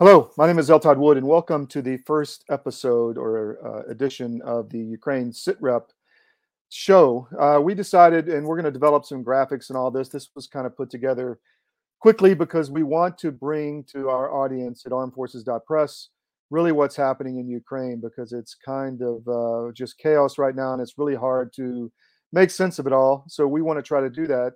[0.00, 0.78] Hello, my name is L.
[0.78, 5.90] Todd Wood, and welcome to the first episode or uh, edition of the Ukraine SITREP
[6.68, 7.26] show.
[7.36, 10.08] Uh, we decided, and we're going to develop some graphics and all this.
[10.08, 11.40] This was kind of put together
[11.98, 16.10] quickly because we want to bring to our audience at armedforces.press
[16.50, 20.80] really what's happening in Ukraine because it's kind of uh, just chaos right now, and
[20.80, 21.90] it's really hard to
[22.32, 23.24] make sense of it all.
[23.26, 24.52] So we want to try to do that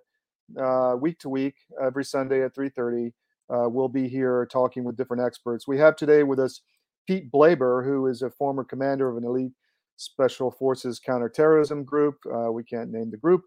[0.56, 3.12] uh, week to week, every Sunday at 3:30
[3.52, 5.68] uh, we'll be here talking with different experts.
[5.68, 6.62] We have today with us
[7.06, 9.52] Pete Blaber, who is a former commander of an elite
[9.96, 12.16] special forces counterterrorism group.
[12.26, 13.42] Uh, we can't name the group,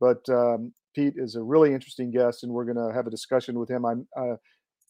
[0.00, 3.58] but um, Pete is a really interesting guest, and we're going to have a discussion
[3.58, 3.84] with him.
[3.84, 4.36] I uh,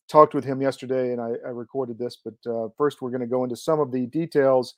[0.08, 3.26] talked with him yesterday, and I, I recorded this, but uh, first we're going to
[3.26, 4.74] go into some of the details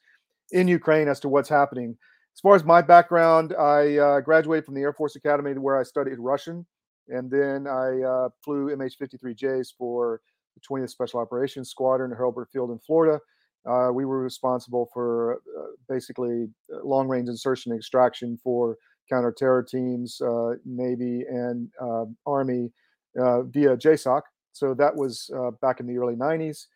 [0.52, 1.96] in Ukraine as to what's happening.
[2.34, 5.82] As far as my background, I uh, graduated from the Air Force Academy where I
[5.82, 6.66] studied Russian
[7.10, 10.20] and then I uh, flew MH-53Js for
[10.54, 13.20] the 20th Special Operations Squadron at Hurlburt Field in Florida.
[13.68, 18.76] Uh, we were responsible for uh, basically uh, long-range insertion and extraction for
[19.08, 22.70] counter-terror teams, uh, Navy and um, Army
[23.14, 24.22] via JSOC.
[24.52, 26.66] So that was back in the early 90s.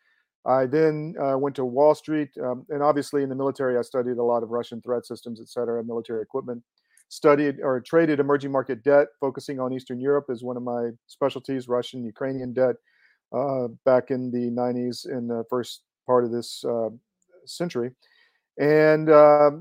[0.45, 4.17] I then uh, went to Wall Street, um, and obviously in the military, I studied
[4.17, 6.61] a lot of Russian threat systems, et cetera, military equipment
[7.09, 11.67] studied or traded emerging market debt, focusing on Eastern Europe is one of my specialties,
[11.67, 12.75] Russian, Ukrainian debt,
[13.35, 16.89] uh, back in the 90s in the first part of this uh,
[17.45, 17.91] century.
[18.59, 19.51] And uh,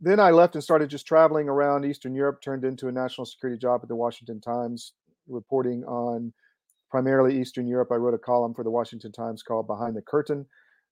[0.00, 3.58] then I left and started just traveling around Eastern Europe, turned into a national security
[3.58, 4.92] job at the Washington Times,
[5.28, 6.32] reporting on
[6.90, 7.88] primarily Eastern Europe.
[7.92, 10.46] I wrote a column for the Washington Times called Behind the Curtain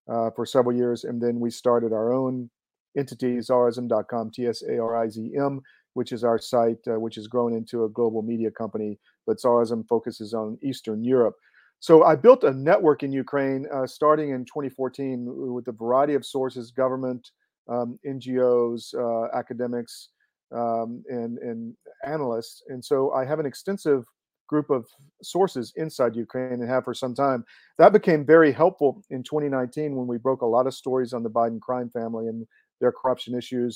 [0.09, 1.05] uh, for several years.
[1.05, 2.51] And then we started our own
[2.97, 5.61] entity, tsarizm.com, T S A R I Z M,
[5.95, 8.99] which is our site, uh, which has grown into a global media company.
[9.27, 11.37] But Tsarizm focuses on Eastern Europe.
[11.81, 16.25] So I built a network in Ukraine uh, starting in 2014 with a variety of
[16.25, 17.31] sources, government,
[17.69, 20.09] um, NGOs, uh, academics,
[20.55, 21.75] um, and, and
[22.07, 22.63] analysts.
[22.69, 24.05] And so I have an extensive
[24.49, 24.87] group of
[25.23, 27.45] sources inside Ukraine and have for some time.
[27.79, 31.31] That became very helpful in 2019 when we broke a lot of stories on the
[31.31, 32.47] Biden crime family and
[32.85, 33.73] their corruption issues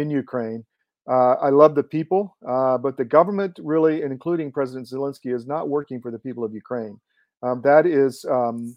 [0.00, 0.62] in Ukraine.
[1.14, 5.46] Uh, I love the people, uh, but the government really, and including President Zelensky, is
[5.46, 6.96] not working for the people of Ukraine.
[7.42, 8.76] Um, that is um,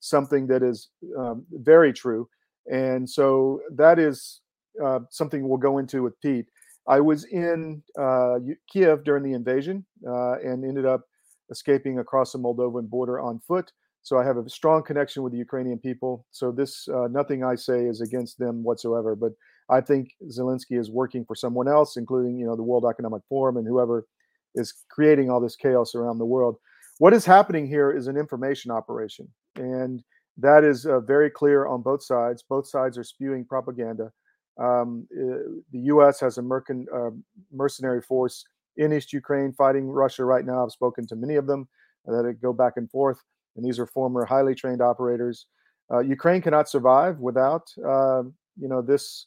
[0.00, 0.88] something that is
[1.20, 2.28] um, very true.
[2.66, 4.40] And so that is
[4.84, 6.46] uh, something we'll go into with Pete.
[6.88, 8.36] I was in uh,
[8.70, 11.02] Kiev during the invasion uh, and ended up
[11.50, 13.70] escaping across the Moldovan border on foot.
[14.02, 16.24] So I have a strong connection with the Ukrainian people.
[16.30, 19.14] So this, uh, nothing I say is against them whatsoever.
[19.14, 19.32] But
[19.68, 23.56] I think Zelensky is working for someone else, including you know the World Economic Forum
[23.56, 24.06] and whoever
[24.54, 26.56] is creating all this chaos around the world.
[26.98, 30.02] What is happening here is an information operation, and
[30.38, 32.42] that is uh, very clear on both sides.
[32.48, 34.10] Both sides are spewing propaganda.
[34.58, 36.18] Um, uh, the U.S.
[36.20, 37.10] has a uh,
[37.52, 38.44] mercenary force
[38.76, 40.64] in East Ukraine fighting Russia right now.
[40.64, 41.68] I've spoken to many of them
[42.06, 43.18] that go back and forth
[43.58, 45.46] and these are former highly trained operators.
[45.92, 48.22] Uh, Ukraine cannot survive without, uh,
[48.56, 49.26] you know, this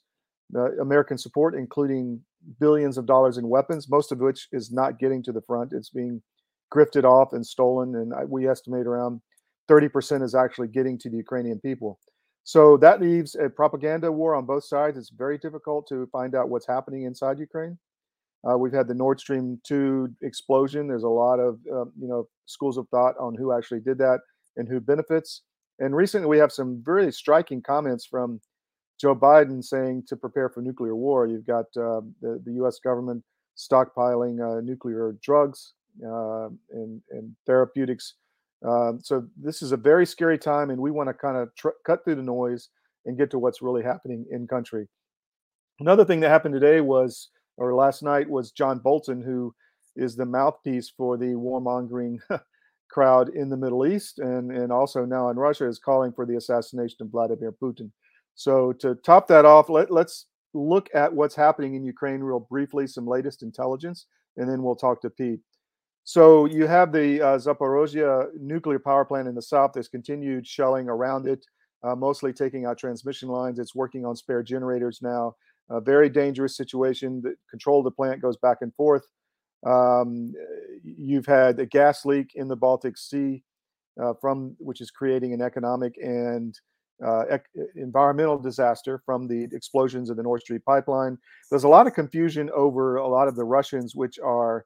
[0.56, 2.22] uh, American support, including
[2.60, 5.74] billions of dollars in weapons, most of which is not getting to the front.
[5.74, 6.22] It's being
[6.74, 9.22] grifted off and stolen, and we estimate around
[9.70, 12.00] 30% is actually getting to the Ukrainian people.
[12.44, 14.98] So that leaves a propaganda war on both sides.
[14.98, 17.78] It's very difficult to find out what's happening inside Ukraine.
[18.50, 20.88] Uh, we've had the Nord Stream 2 explosion.
[20.88, 24.20] There's a lot of, uh, you know, schools of thought on who actually did that
[24.58, 25.42] and who benefits.
[25.80, 28.42] And recently we have some very striking comments from
[29.00, 31.28] Joe Biden saying to prepare for nuclear war.
[31.28, 32.80] You've got uh, the, the U.S.
[32.80, 33.24] government
[33.58, 35.74] stockpiling uh, nuclear drugs
[36.06, 38.16] uh, and, and therapeutics.
[38.66, 41.70] Um, so this is a very scary time, and we want to kind of tr-
[41.86, 42.70] cut through the noise
[43.06, 44.88] and get to what's really happening in country.
[45.80, 47.30] Another thing that happened today was
[47.62, 49.54] or last night was John Bolton, who
[49.96, 52.18] is the mouthpiece for the warmongering
[52.90, 56.38] crowd in the Middle East and, and also now in Russia, is calling for the
[56.38, 57.92] assassination of Vladimir Putin.
[58.34, 60.26] So, to top that off, let, let's
[60.56, 64.08] look at what's happening in Ukraine real briefly, some latest intelligence,
[64.38, 65.42] and then we'll talk to Pete.
[66.04, 69.72] So, you have the uh, Zaporozhye nuclear power plant in the south.
[69.74, 71.46] There's continued shelling around it,
[71.84, 73.60] uh, mostly taking out transmission lines.
[73.60, 75.36] It's working on spare generators now
[75.72, 77.22] a very dangerous situation.
[77.22, 79.08] The control of the plant goes back and forth.
[79.66, 80.34] Um,
[80.84, 83.44] you've had a gas leak in the Baltic Sea
[84.02, 86.60] uh, from which is creating an economic and
[87.06, 91.18] uh, ec- environmental disaster from the explosions of the Nord Stream pipeline.
[91.50, 94.66] There's a lot of confusion over a lot of the Russians, which are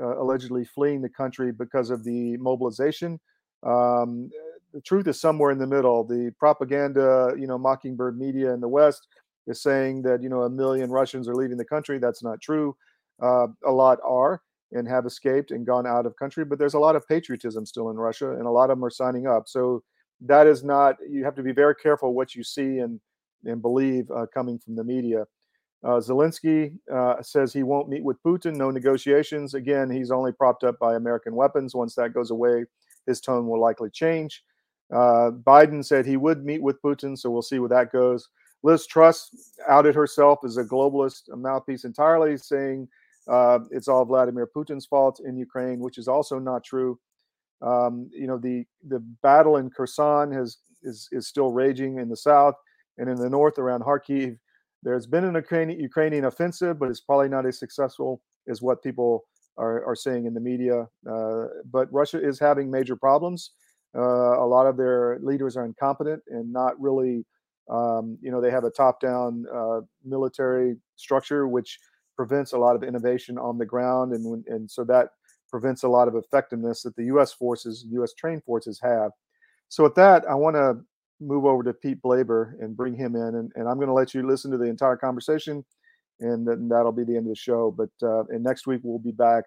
[0.00, 3.20] uh, allegedly fleeing the country because of the mobilization.
[3.62, 4.30] Um,
[4.72, 6.04] the truth is somewhere in the middle.
[6.04, 9.06] The propaganda, you know, Mockingbird media in the West
[9.46, 11.98] is saying that you know a million Russians are leaving the country.
[11.98, 12.76] That's not true.
[13.22, 16.78] Uh, a lot are and have escaped and gone out of country, but there's a
[16.78, 19.48] lot of patriotism still in Russia, and a lot of them are signing up.
[19.48, 19.82] So
[20.20, 20.96] that is not.
[21.08, 23.00] You have to be very careful what you see and
[23.44, 25.26] and believe uh, coming from the media.
[25.84, 29.54] Uh, Zelensky uh, says he won't meet with Putin, no negotiations.
[29.54, 31.74] Again, he's only propped up by American weapons.
[31.74, 32.64] Once that goes away,
[33.06, 34.42] his tone will likely change.
[34.92, 38.28] Uh, Biden said he would meet with Putin, so we'll see where that goes.
[38.62, 39.30] Liz Truss
[39.68, 42.88] outed herself as a globalist a mouthpiece entirely, saying
[43.28, 46.98] uh, it's all Vladimir Putin's fault in Ukraine, which is also not true.
[47.62, 52.16] Um, you know, the the battle in Kherson has is is still raging in the
[52.16, 52.54] south
[52.98, 54.38] and in the north around Kharkiv.
[54.82, 59.24] There's been an Ukrainian, Ukrainian offensive, but it's probably not as successful as what people
[59.56, 60.86] are, are saying in the media.
[61.10, 63.52] Uh, but Russia is having major problems.
[63.96, 67.24] Uh, a lot of their leaders are incompetent and not really,
[67.70, 71.78] um, you know, they have a top down uh, military structure, which
[72.16, 74.12] prevents a lot of innovation on the ground.
[74.12, 75.10] And, and so that
[75.50, 77.32] prevents a lot of effectiveness that the U.S.
[77.32, 78.14] forces, U.S.
[78.14, 79.10] trained forces have.
[79.68, 80.78] So with that, I want to
[81.20, 83.34] move over to Pete Blaber and bring him in.
[83.34, 85.64] And, and I'm going to let you listen to the entire conversation,
[86.20, 87.74] and then that'll be the end of the show.
[87.76, 89.44] But uh, and next week we'll be back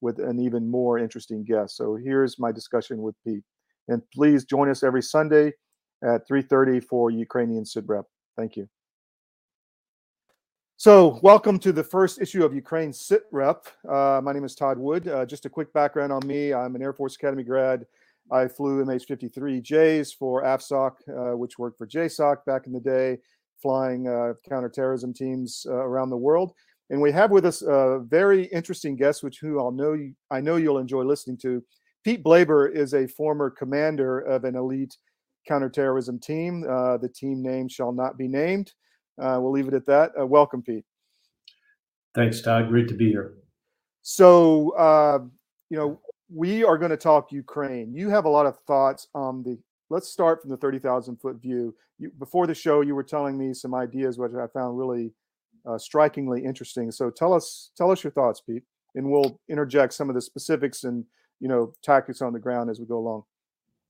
[0.00, 1.76] with an even more interesting guest.
[1.76, 3.44] So here's my discussion with Pete.
[3.88, 5.52] And please join us every Sunday
[6.02, 8.04] at 3:30 for Ukrainian SITREP.
[8.36, 8.68] Thank you.
[10.76, 13.66] So, welcome to the first issue of Ukraine SITREP.
[13.88, 15.06] Uh, my name is Todd Wood.
[15.06, 17.86] Uh, just a quick background on me: I'm an Air Force Academy grad
[18.30, 23.18] I flew MH-53Js for AFSOC, uh, which worked for JSOC back in the day,
[23.60, 26.52] flying uh, counterterrorism teams uh, around the world.
[26.90, 30.40] And we have with us a very interesting guest, which who I'll know you, I
[30.40, 31.62] know you'll enjoy listening to.
[32.04, 34.96] Pete Blaber is a former commander of an elite
[35.46, 36.64] counterterrorism team.
[36.68, 38.72] Uh, the team name shall not be named.
[39.20, 40.12] Uh, we'll leave it at that.
[40.18, 40.84] Uh, welcome, Pete.
[42.14, 42.68] Thanks, Todd.
[42.68, 43.34] Great to be here.
[44.02, 44.74] So,
[45.70, 46.00] you know,
[46.34, 47.94] we are going to talk Ukraine.
[47.94, 49.58] You have a lot of thoughts on the.
[49.90, 51.74] Let's start from the thirty thousand foot view.
[51.98, 55.12] You, before the show, you were telling me some ideas, which I found really
[55.68, 56.90] uh, strikingly interesting.
[56.90, 58.62] So tell us, tell us your thoughts, Pete,
[58.94, 61.04] and we'll interject some of the specifics and
[61.40, 63.24] you know tactics on the ground as we go along.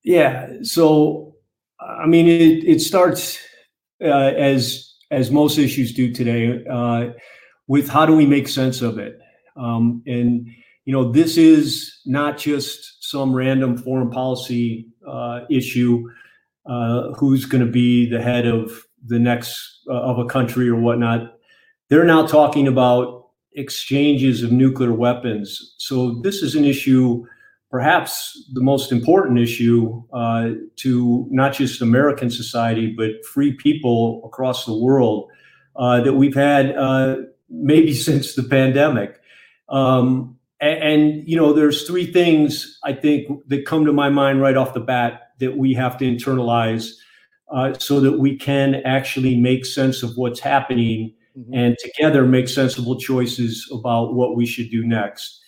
[0.03, 0.55] Yeah.
[0.63, 1.37] So,
[1.83, 3.39] I mean, it it starts
[4.03, 7.11] uh, as as most issues do today uh,
[7.67, 9.19] with how do we make sense of it,
[9.57, 10.47] um, and
[10.85, 16.09] you know, this is not just some random foreign policy uh, issue.
[16.65, 20.77] Uh, who's going to be the head of the next uh, of a country or
[20.77, 21.39] whatnot?
[21.89, 25.75] They're now talking about exchanges of nuclear weapons.
[25.79, 27.27] So this is an issue,
[27.73, 34.67] perhaps the most important issue uh, to not just American society but free people across
[34.67, 35.31] the world
[35.77, 37.17] uh, that we've had uh,
[37.49, 39.19] maybe since the pandemic.
[39.69, 44.41] Um, and, and, you know there's three things i think that come to my mind
[44.41, 46.93] right off the bat that we have to internalize
[47.51, 51.55] uh, so that we can actually make sense of what's happening mm-hmm.
[51.55, 55.42] and together make sensible choices about what we should do next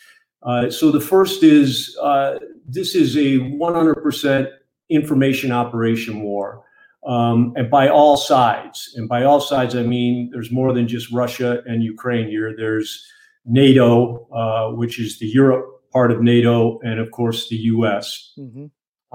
[0.70, 4.48] so the first is uh, this is a 100%
[4.90, 6.62] information operation war
[7.06, 11.10] um, and by all sides and by all sides i mean there's more than just
[11.10, 13.06] russia and ukraine here there's
[13.46, 18.32] NATO, uh, which is the Europe part of NATO, and of course the U.S.
[18.38, 18.66] Mm-hmm.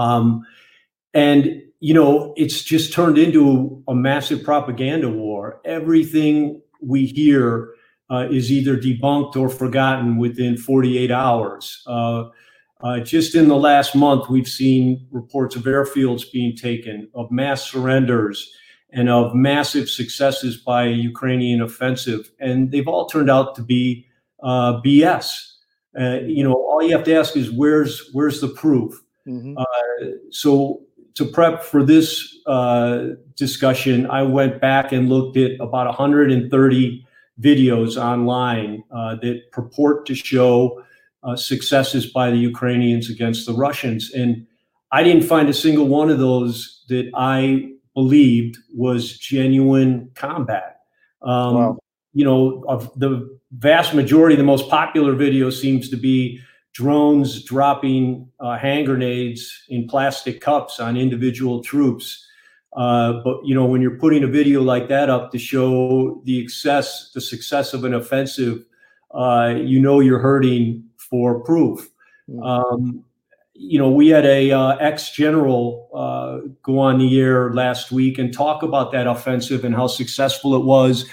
[0.01, 0.45] Um,
[1.13, 5.61] and you know, it's just turned into a massive propaganda war.
[5.65, 7.69] Everything we hear
[8.09, 11.83] uh, is either debunked or forgotten within 48 hours.
[11.85, 12.25] Uh,
[12.81, 17.69] uh, just in the last month, we've seen reports of airfields being taken, of mass
[17.69, 18.51] surrenders,
[18.91, 22.31] and of massive successes by a Ukrainian offensive.
[22.39, 24.05] And they've all turned out to be
[24.41, 25.53] uh, BS.
[25.99, 28.93] Uh, you know, all you have to ask is where's where's the proof.
[29.27, 29.57] Mm-hmm.
[29.57, 30.81] Uh, so
[31.15, 37.05] to prep for this uh, discussion, I went back and looked at about 130
[37.39, 40.83] videos online uh, that purport to show
[41.23, 44.45] uh, successes by the Ukrainians against the Russians, and
[44.91, 50.79] I didn't find a single one of those that I believed was genuine combat.
[51.21, 51.79] Um, wow.
[52.13, 56.39] You know, of the vast majority, the most popular video seems to be
[56.73, 62.25] drones dropping uh, hand grenades in plastic cups on individual troops.
[62.73, 66.39] Uh, but you know, when you're putting a video like that up to show the
[66.39, 68.63] excess, the success of an offensive,
[69.11, 71.89] uh, you know you're hurting for proof.
[72.29, 72.43] Mm-hmm.
[72.43, 73.03] Um,
[73.53, 78.17] you know, we had a uh, ex general uh, go on the air last week
[78.17, 81.05] and talk about that offensive and how successful it was,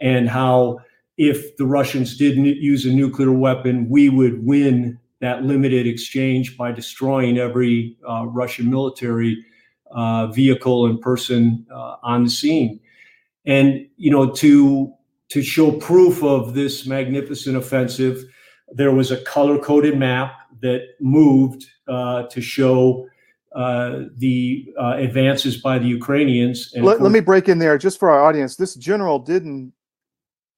[0.00, 0.80] and how
[1.16, 6.72] if the Russians didn't use a nuclear weapon, we would win that limited exchange by
[6.72, 9.42] destroying every uh, Russian military
[9.90, 12.80] uh, vehicle and person uh, on the scene.
[13.44, 14.92] And you know, to
[15.28, 18.24] to show proof of this magnificent offensive,
[18.72, 23.06] there was a color coded map that moved uh, to show
[23.54, 26.72] uh, the uh, advances by the Ukrainians.
[26.76, 28.54] Let, let, me break in there just for our audience.
[28.56, 29.72] This general didn't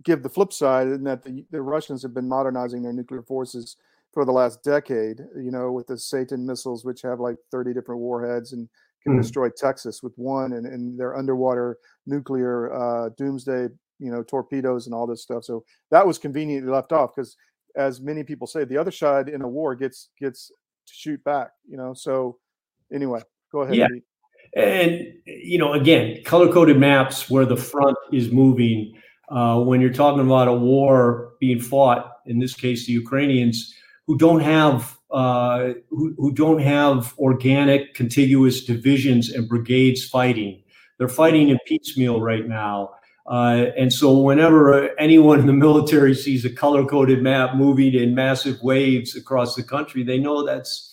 [0.03, 3.77] give the flip side, in that the, the Russians have been modernizing their nuclear forces
[4.13, 5.21] for the last decade.
[5.37, 8.69] You know, with the Satan missiles, which have like 30 different warheads and
[9.03, 9.23] can mm.
[9.23, 14.95] destroy Texas with one, and, and their underwater nuclear uh, doomsday, you know, torpedoes and
[14.95, 15.45] all this stuff.
[15.45, 17.37] So that was conveniently left off because,
[17.77, 21.51] as many people say, the other side in a war gets gets to shoot back.
[21.69, 22.39] You know, so
[22.93, 23.77] anyway, go ahead.
[23.77, 23.89] Yeah.
[23.89, 24.05] Pete.
[24.57, 28.95] And you know, again, color coded maps where the front is moving.
[29.31, 33.75] Uh, when you're talking about a war being fought, in this case, the Ukrainians,
[34.07, 40.63] who don't have uh, who, who don't have organic contiguous divisions and brigades fighting.
[40.99, 42.91] They're fighting in piecemeal right now.
[43.27, 48.15] Uh, and so, whenever anyone in the military sees a color coded map moving in
[48.15, 50.93] massive waves across the country, they know that's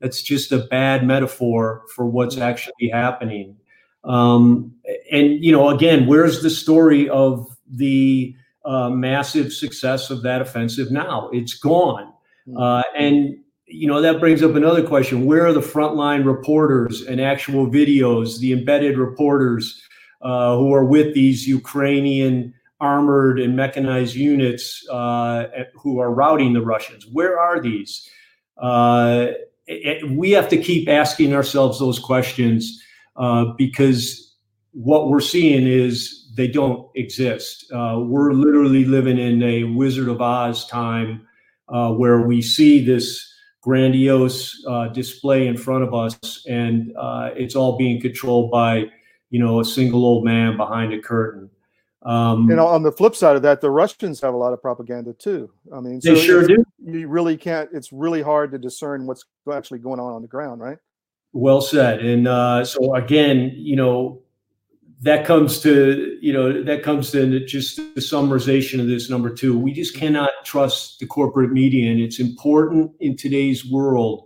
[0.00, 3.56] that's just a bad metaphor for what's actually happening.
[4.04, 4.74] Um,
[5.12, 10.90] and you know, again, where's the story of the uh, massive success of that offensive
[10.90, 11.30] now?
[11.32, 12.12] It's gone.
[12.46, 12.56] Hmm.
[12.56, 17.20] Uh, and you know that brings up another question: Where are the frontline reporters and
[17.20, 19.82] actual videos, the embedded reporters
[20.22, 26.62] uh, who are with these Ukrainian armored and mechanized units uh, who are routing the
[26.62, 27.06] Russians?
[27.06, 28.08] Where are these?
[28.56, 29.28] Uh,
[29.66, 32.82] it, we have to keep asking ourselves those questions
[33.16, 34.34] uh, because
[34.72, 37.70] what we're seeing is they don't exist.
[37.72, 41.26] Uh, we're literally living in a Wizard of Oz time
[41.68, 43.32] uh, where we see this
[43.66, 48.84] grandiose uh, display in front of us, and uh, it's all being controlled by
[49.30, 51.50] you know a single old man behind a curtain.
[52.02, 55.12] Um, and on the flip side of that, the Russians have a lot of propaganda
[55.12, 55.50] too.
[55.74, 56.64] I mean, they so sure do.
[56.84, 57.68] You really can't.
[57.72, 60.78] It's really hard to discern what's actually going on on the ground, right?
[61.32, 62.04] Well said.
[62.04, 64.22] And uh, so again, you know,
[65.02, 69.58] that comes to you know that comes to just the summarization of this number two
[69.58, 74.24] we just cannot trust the corporate media and it's important in today's world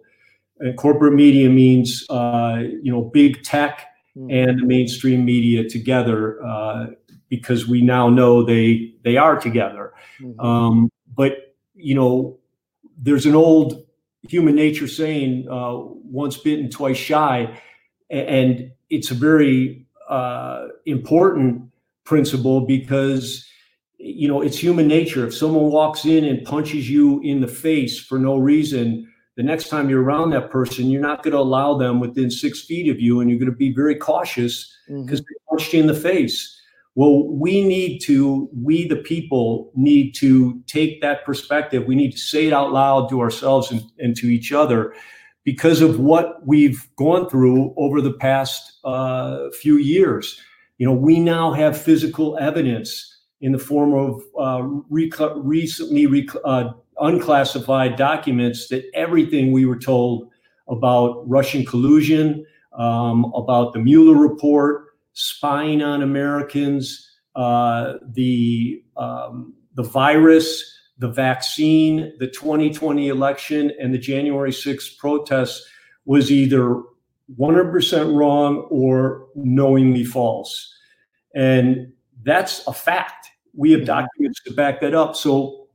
[0.61, 3.87] and corporate media means uh, you know big tech
[4.17, 4.31] mm-hmm.
[4.31, 6.87] and the mainstream media together uh,
[7.29, 10.39] because we now know they they are together mm-hmm.
[10.41, 12.39] um, but you know
[12.97, 13.87] there's an old
[14.29, 17.59] human nature saying uh, once bitten twice shy
[18.11, 21.63] and it's a very uh, important
[22.05, 23.47] principle because
[23.99, 25.27] you know it's human nature.
[25.27, 29.69] If someone walks in and punches you in the face for no reason the next
[29.69, 33.01] time you're around that person you're not going to allow them within six feet of
[33.01, 35.33] you and you're going to be very cautious because mm-hmm.
[35.33, 36.61] they punched you in the face.
[36.97, 41.87] Well we need to we the people need to take that perspective.
[41.87, 44.93] We need to say it out loud to ourselves and, and to each other
[45.51, 50.41] because of what we've gone through over the past uh, few years.
[50.79, 52.93] You know, we now have physical evidence
[53.41, 59.77] in the form of uh, rec- recently rec- uh, unclassified documents that everything we were
[59.79, 60.31] told
[60.69, 62.47] about Russian collusion,
[62.79, 72.13] um, about the Mueller report, spying on Americans, uh, the um, the virus the vaccine,
[72.19, 75.67] the 2020 election, and the January 6th protests
[76.05, 76.83] was either
[77.39, 80.75] 100% wrong or knowingly false.
[81.35, 81.93] And
[82.23, 83.29] that's a fact.
[83.55, 85.17] We have documents to back that up.
[85.17, 85.69] So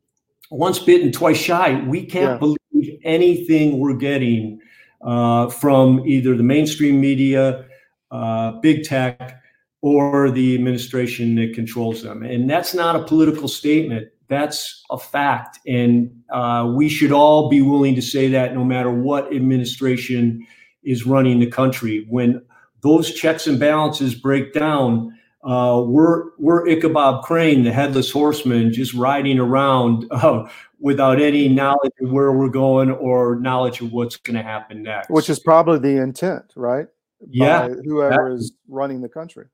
[0.52, 2.38] once bitten, twice shy, we can't yeah.
[2.38, 4.60] believe anything we're getting
[5.02, 7.66] uh, from either the mainstream media,
[8.12, 9.42] uh, big tech,
[9.82, 12.22] or the administration that controls them.
[12.22, 15.60] And that's not a political statement that's a fact.
[15.68, 20.46] And uh, we should all be willing to say that no matter what administration
[20.84, 22.06] is running the country.
[22.10, 22.42] When
[22.82, 28.94] those checks and balances break down, uh, we're, we're Ichabod Crane, the headless horseman, just
[28.94, 34.36] riding around uh, without any knowledge of where we're going or knowledge of what's going
[34.36, 35.10] to happen next.
[35.10, 36.88] Which is probably the intent, right?
[37.28, 37.68] Yeah.
[37.68, 39.46] By whoever is running the country.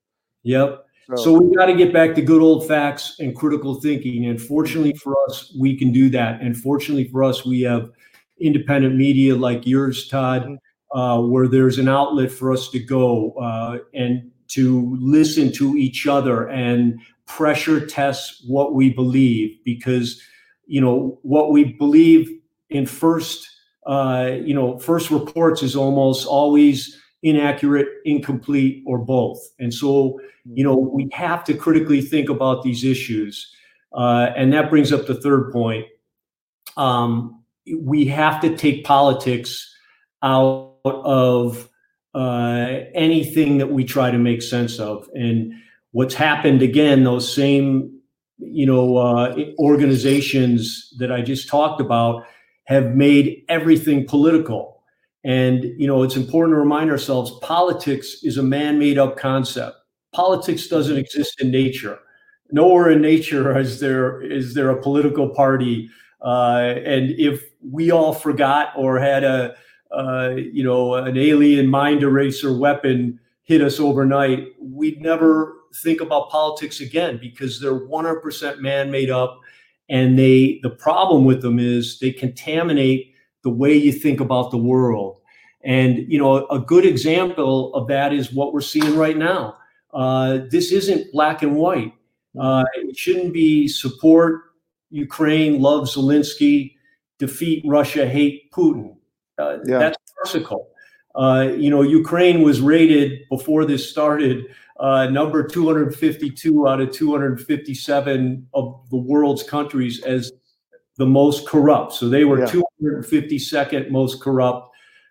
[0.43, 0.85] Yep.
[1.17, 4.25] So we got to get back to good old facts and critical thinking.
[4.25, 6.41] And fortunately for us, we can do that.
[6.41, 7.89] And fortunately for us, we have
[8.39, 10.57] independent media like yours, Todd, Mhm.
[10.93, 16.07] uh, where there's an outlet for us to go uh, and to listen to each
[16.07, 20.21] other and pressure test what we believe because
[20.65, 22.29] you know what we believe
[22.69, 23.47] in first
[23.85, 30.63] uh, you know first reports is almost always inaccurate incomplete or both and so you
[30.63, 33.53] know we have to critically think about these issues
[33.93, 35.85] uh, and that brings up the third point
[36.77, 37.43] um,
[37.79, 39.73] we have to take politics
[40.23, 41.69] out of
[42.13, 45.07] uh, anything that we try to make sense of.
[45.13, 45.53] And
[45.91, 47.97] what's happened again, those same
[48.43, 52.25] you know uh, organizations that I just talked about
[52.65, 54.70] have made everything political.
[55.23, 59.77] And you know it's important to remind ourselves politics is a man-made up concept.
[60.13, 61.99] Politics doesn't exist in nature.
[62.51, 65.89] Nowhere in nature is there is there a political party.
[66.21, 69.55] Uh, and if we all forgot or had a
[69.91, 76.29] uh, you know, an alien mind eraser weapon hit us overnight, we'd never think about
[76.29, 79.39] politics again because they're 100% man-made up.
[79.89, 83.10] And they, the problem with them is they contaminate
[83.43, 85.17] the way you think about the world.
[85.63, 89.57] And you know, a good example of that is what we're seeing right now.
[89.93, 91.93] Uh, this isn't black and white.
[92.39, 94.41] Uh, it shouldn't be support
[94.89, 96.75] Ukraine, love Zelensky,
[97.19, 98.95] defeat Russia, hate Putin.
[99.37, 99.79] Uh, Yeah.
[99.79, 100.69] That's farcical.
[101.13, 104.45] Uh, you know, Ukraine was rated before this started
[104.79, 110.31] uh, number 252 out of 257 of the world's countries as
[111.01, 111.93] the most corrupt.
[111.93, 112.45] So they were Yeah.
[112.55, 114.63] 252nd most corrupt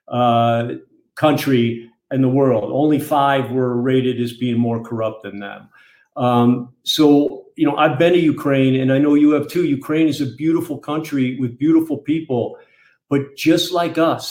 [0.08, 0.74] uh,
[1.16, 1.64] country
[2.12, 2.70] in the world.
[2.82, 5.68] Only five were rated as being more corrupt than them.
[6.16, 6.48] Um,
[6.84, 7.02] so,
[7.56, 9.64] you know, I've been to Ukraine and I know you have too.
[9.80, 12.56] Ukraine is a beautiful country with beautiful people.
[13.08, 14.22] But just like us,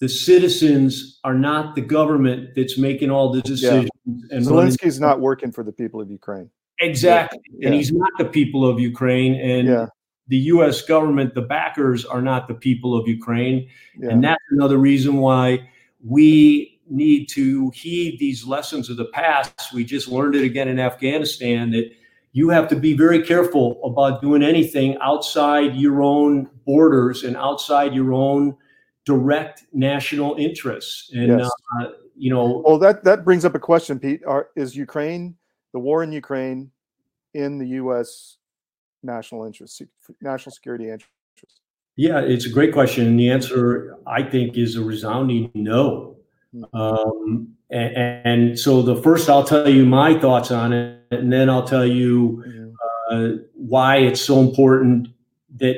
[0.00, 3.90] the citizens are not the government that's making all the decisions.
[4.06, 6.48] And running- Zelensky's not working for the people of Ukraine.
[6.90, 7.66] exactly, Yeah.
[7.66, 9.86] and he's not the people of Ukraine, and Yeah.
[10.30, 10.80] The U.S.
[10.82, 14.10] government, the backers, are not the people of Ukraine, Yeah.
[14.10, 15.68] and that's another reason why
[16.02, 19.72] we need to heed these lessons of the past.
[19.74, 21.90] We just learned it again in Afghanistan that
[22.32, 27.92] you have to be very careful about doing anything outside your own borders and outside
[27.92, 28.56] your own
[29.04, 31.10] direct national interests.
[31.12, 31.50] And Yes.
[31.80, 34.22] uh, you know, Well, that that brings up a question, Pete.
[34.26, 35.34] Are, is Ukraine
[35.72, 36.70] the war in Ukraine
[37.34, 38.36] in the U.S.
[39.02, 39.82] national interest,
[40.20, 41.60] national security interest?
[41.96, 43.06] Yeah, it's a great question.
[43.06, 46.16] And the answer, I think, is a resounding no.
[46.72, 51.48] Um, and, and so the first, I'll tell you my thoughts on it, and then
[51.50, 52.42] I'll tell you
[53.10, 55.08] uh, why it's so important
[55.56, 55.76] that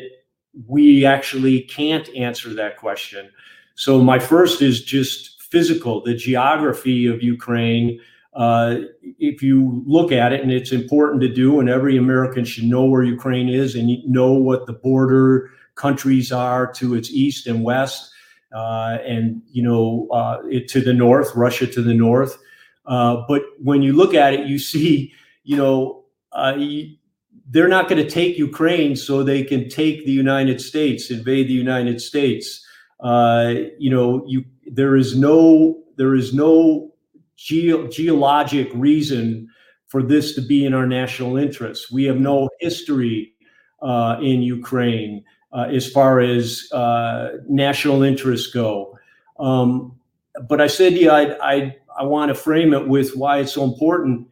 [0.66, 3.30] we actually can't answer that question.
[3.74, 8.00] So my first is just physical, the geography of Ukraine.
[8.34, 8.76] Uh,
[9.18, 12.84] if you look at it, and it's important to do, and every American should know
[12.84, 18.10] where Ukraine is and know what the border countries are to its east and west,
[18.54, 22.38] uh, and you know uh, it to the north, Russia to the north.
[22.86, 25.12] Uh, but when you look at it, you see,
[25.44, 26.96] you know, uh, y-
[27.50, 31.52] they're not going to take Ukraine so they can take the United States, invade the
[31.52, 32.66] United States.
[33.02, 36.91] You know, you there is no there is no
[37.42, 39.48] geo- geologic reason
[39.88, 41.92] for this to be in our national interest.
[41.92, 43.34] We have no history
[43.82, 48.96] uh, in Ukraine uh, as far as uh, national interests go.
[49.38, 49.98] Um,
[50.48, 53.64] but I said, yeah, I, I, I want to frame it with why it's so
[53.64, 54.28] important.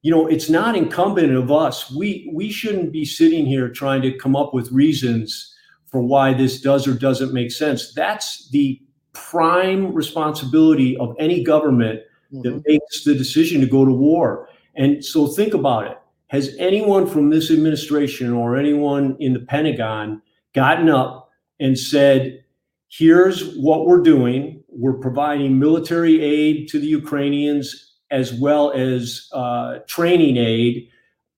[0.00, 1.90] You know, it's not incumbent of us.
[1.90, 5.54] We we shouldn't be sitting here trying to come up with reasons
[5.86, 7.92] for why this does or doesn't make sense.
[7.92, 8.80] That's the
[9.12, 12.00] prime responsibility of any government
[12.32, 12.42] Mhm.
[12.42, 14.48] that makes the decision to go to war.
[14.74, 15.98] And so think about it.
[16.28, 20.22] Has anyone from this administration or anyone in the Pentagon
[20.54, 22.42] gotten up and said,
[22.88, 24.62] here's what we're doing?
[24.68, 30.88] We're providing military aid to the Ukrainians as well as uh, training aid.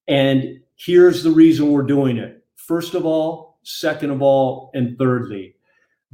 [0.07, 2.45] And here's the reason we're doing it.
[2.57, 5.54] First of all, second of all, and thirdly.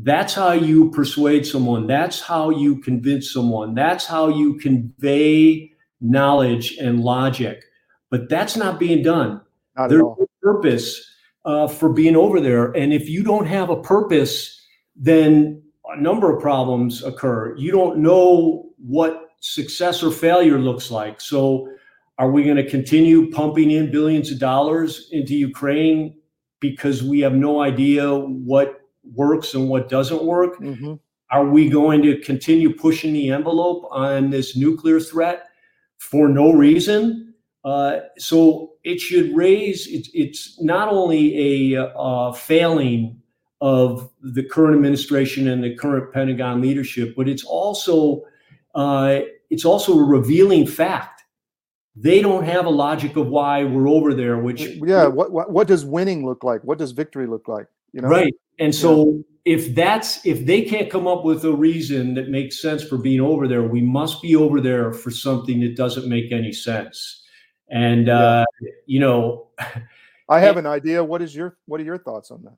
[0.02, 1.86] That's how you persuade someone.
[1.86, 3.74] That's how you convince someone.
[3.74, 7.64] That's how you convey knowledge and logic.
[8.10, 9.42] But that's not being done.
[9.76, 11.06] Not There's no purpose
[11.44, 12.70] uh, for being over there.
[12.72, 14.58] And if you don't have a purpose,
[14.96, 17.54] then a number of problems occur.
[17.56, 21.20] You don't know what success or failure looks like.
[21.20, 21.68] So,
[22.18, 26.14] are we going to continue pumping in billions of dollars into Ukraine
[26.60, 28.79] because we have no idea what
[29.14, 30.56] works and what doesn't work.
[30.58, 30.94] hmm
[31.30, 35.44] Are we going to continue pushing the envelope on this nuclear threat
[35.98, 37.34] for no reason?
[37.64, 39.86] Uh, so it should raise.
[39.86, 43.20] It's it's not only a uh, failing
[43.60, 48.22] of the current administration and the current Pentagon leadership, but it's also
[48.74, 49.20] uh,
[49.50, 51.22] it's also a revealing fact.
[51.96, 55.06] They don't have a logic of why we're over there, which Yeah.
[55.06, 56.62] What, what what does winning look like?
[56.64, 57.66] What does victory look like?
[57.92, 58.08] You know.
[58.08, 58.34] Right.
[58.60, 62.84] And so if that's if they can't come up with a reason that makes sense
[62.84, 66.52] for being over there, we must be over there for something that doesn't make any
[66.52, 67.24] sense.
[67.70, 68.44] And uh,
[68.86, 69.48] you know,
[70.28, 71.02] I have an idea.
[71.02, 72.56] What is your What are your thoughts on that?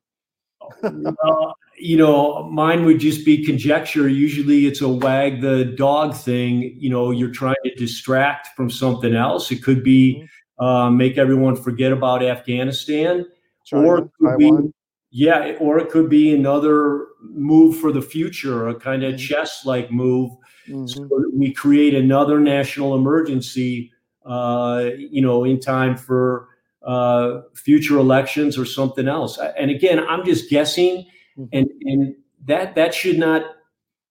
[1.25, 4.09] uh, you know, mine would just be conjecture.
[4.09, 6.77] Usually it's a wag the dog thing.
[6.79, 9.51] You know, you're trying to distract from something else.
[9.53, 13.27] It could be uh, make everyone forget about Afghanistan.
[13.65, 14.75] China, or it could be, Taiwan?
[15.13, 19.19] Yeah, or it could be another move for the future, a kind of Mhm.
[19.19, 20.31] chess-like move.
[20.67, 20.89] Mhm.
[20.89, 23.93] So we create another national emergency,
[24.25, 26.49] uh, you know, in time for
[26.85, 29.39] uh, future elections or something else.
[29.57, 31.07] And again, I'm just guessing,
[31.39, 31.49] Mhm.
[31.53, 32.15] and and
[32.47, 33.45] that that should not.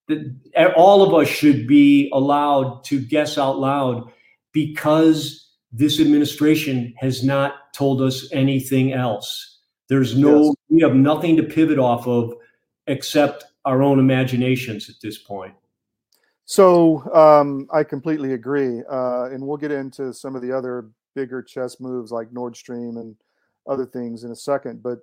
[0.08, 4.10] that- All of us should be allowed to guess out loud
[4.54, 9.60] because this administration has not told us anything else.
[9.90, 10.56] There's no, Yes.
[10.72, 12.34] We have nothing to pivot off of
[12.88, 15.54] except our own imaginations at this point.
[16.46, 21.44] So um, I completely agree, uh, and we'll get into some of the other bigger
[21.44, 23.16] chess moves like Nord Stream and
[23.68, 24.82] other things in a second.
[24.82, 25.00] But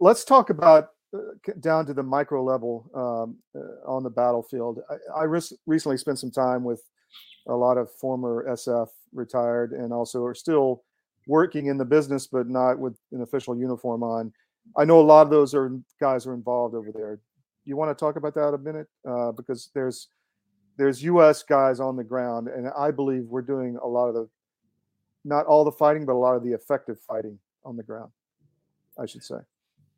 [0.00, 4.80] let's talk about uh, down to the micro level um, uh, on the battlefield.
[4.88, 6.82] I, I res- recently spent some time with
[7.48, 10.82] a lot of former SF retired and also are still
[11.26, 14.32] working in the business, but not with an official uniform on.
[14.76, 17.20] I know a lot of those are guys are involved over there.
[17.64, 20.08] You want to talk about that a minute uh, because there's
[20.76, 21.42] there's U.S.
[21.42, 24.28] guys on the ground, and I believe we're doing a lot of the,
[25.24, 28.10] not all the fighting, but a lot of the effective fighting on the ground.
[28.98, 29.36] I should say.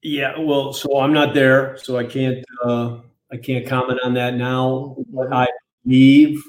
[0.02, 2.98] Yeah, well, so I'm not there, so I can't uh,
[3.32, 4.94] I can't comment on that now.
[5.10, 5.46] What I
[5.84, 6.42] believe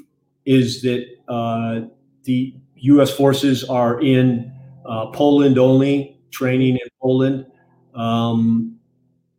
[0.46, 1.88] is that uh,
[2.24, 3.12] the U.S.
[3.12, 4.54] forces are in
[4.86, 7.46] uh, Poland only, training in Poland.
[7.98, 8.78] Um,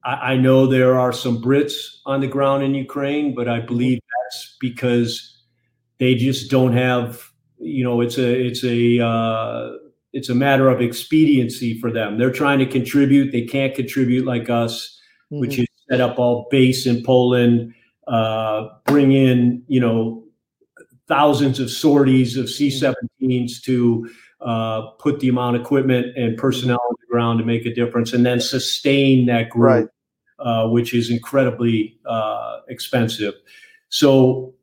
[0.05, 1.73] I, I know there are some Brits
[2.07, 5.43] on the ground in Ukraine, but I believe that's because
[5.99, 7.23] they just don't have.
[7.61, 9.71] You know, it's a it's a uh,
[10.13, 12.19] it's a matter of expediency for them.
[12.19, 13.33] They're trying to contribute.
[13.33, 14.99] They can't contribute like us,
[15.31, 15.63] which Mhm.
[15.63, 17.75] is set up all base in Poland,
[18.07, 20.25] uh, bring in, you know,
[21.09, 24.09] thousands of sorties of C-17s to
[24.41, 28.41] uh, put the amount of equipment and personnel ground to make a difference, and then
[28.41, 29.87] sustain that group, Right.
[30.39, 33.35] uh, which is incredibly uh, expensive.
[33.89, 34.55] So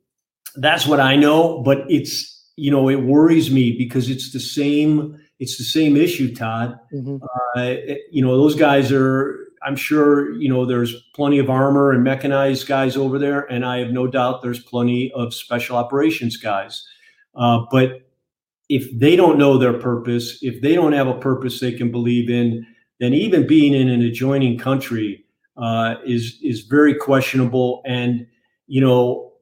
[0.56, 5.18] that's what I know, but it's you know it worries me because it's the same
[5.38, 6.78] it's the same issue, Todd.
[6.94, 7.20] Mhm.
[7.22, 11.92] Uh, it- you know, those guys are, I'm sure, you know, there's plenty of armor
[11.92, 13.40] and mechanized guys over there.
[13.52, 16.82] And I have no doubt there's plenty of special operations guys.
[17.34, 18.05] Uh, but
[18.68, 22.28] if they don't know their purpose, if they don't have a purpose they can believe
[22.28, 22.66] in,
[23.00, 25.24] then even being in an adjoining country
[25.56, 27.82] uh, is is very questionable.
[27.86, 28.26] And
[28.66, 29.32] you know,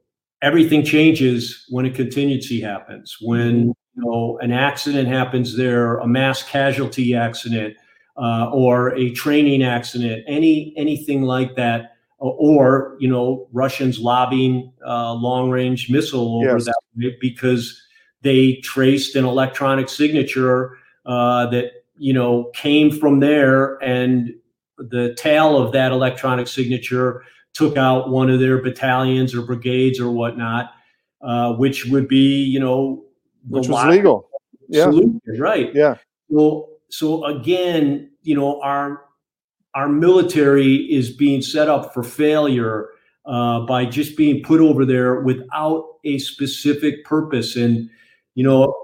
[0.42, 3.16] everything changes when a contingency happens.
[3.20, 7.76] When you know an accident happens there, a mass casualty accident,
[8.16, 15.12] uh, or a training accident, any anything like that, or, you know Russians lobbing uh,
[15.14, 16.66] long range missile over Yes.
[16.66, 17.80] that way because
[18.24, 24.34] they traced an electronic signature uh, that you know came from there, and
[24.78, 30.10] the tail of that electronic signature took out one of their battalions or brigades or
[30.10, 30.72] whatnot,
[31.22, 33.04] uh, which would be you know
[33.48, 34.28] the Which was legal.
[34.68, 34.84] Yeah.
[34.84, 35.72] solution, right?
[35.74, 35.96] Yeah.
[36.30, 39.02] So so again, you know, our
[39.74, 42.88] our military is being set up for failure
[43.26, 47.56] uh, by just being put over there without a specific purpose.
[47.56, 47.90] And
[48.34, 48.74] you know,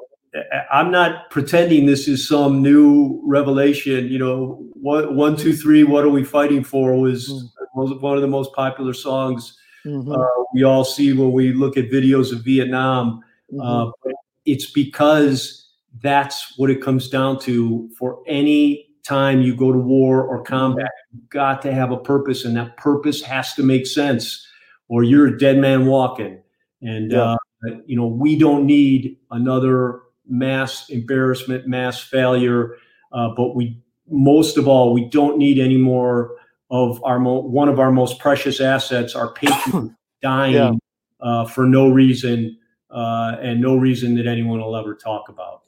[0.72, 4.06] I'm not pretending this is some new revelation.
[4.08, 6.96] You know, what one, two, three, what are we fighting for?
[6.98, 7.28] Was
[7.74, 10.14] was one of the most popular songs Mhm.
[10.14, 13.22] uh, we all see when we look at videos of Vietnam.
[13.62, 14.12] Uh, but
[14.44, 15.68] it's because
[16.02, 20.90] that's what it comes down to for any time you go to war or combat.
[21.12, 24.46] You've got to have a purpose, and that purpose has to make sense,
[24.88, 26.38] or you're a dead man walking.
[26.82, 27.32] And, Yeah.
[27.32, 27.36] uh,
[27.86, 32.76] you know, we don't need another mass embarrassment, mass failure,
[33.12, 36.36] uh, but we, most of all, we don't need any more
[36.70, 40.72] of our mo- one of our most precious assets, our patriots dying yeah.
[41.20, 42.56] uh, for no reason
[42.90, 45.62] uh, and no reason that anyone will ever talk about.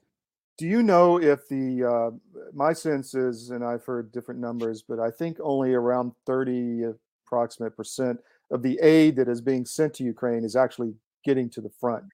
[0.58, 5.00] Do you know if the uh, my sense is, and I've heard different numbers, but
[5.00, 6.84] I think only around thirty
[7.26, 11.60] approximate percent of the aid that is being sent to Ukraine is actually getting to
[11.60, 12.04] the front.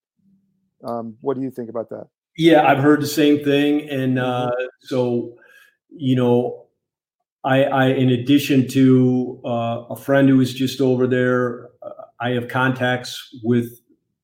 [0.84, 2.06] Um, what do you think about that?
[2.36, 4.48] Yeah, I've heard the same thing, and mm-hmm.
[4.48, 5.34] uh, so
[5.90, 6.66] you know,
[7.44, 11.90] I, I in addition to uh, a friend who was just over there, uh,
[12.20, 13.80] I have contacts with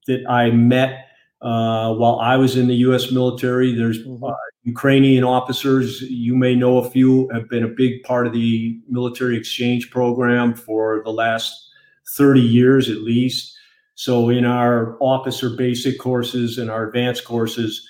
[0.07, 1.09] that I met
[1.41, 3.11] uh, while I was in the U.S.
[3.11, 3.75] military.
[3.75, 4.25] There's mm-hmm.
[4.25, 4.33] Uh,
[4.65, 6.01] Ukrainian officers.
[6.03, 10.55] You may know a few have been a big part of the military exchange program
[10.55, 11.71] for the last
[12.17, 13.57] 30 years at least.
[13.95, 17.89] So in our officer basic courses and our advanced courses,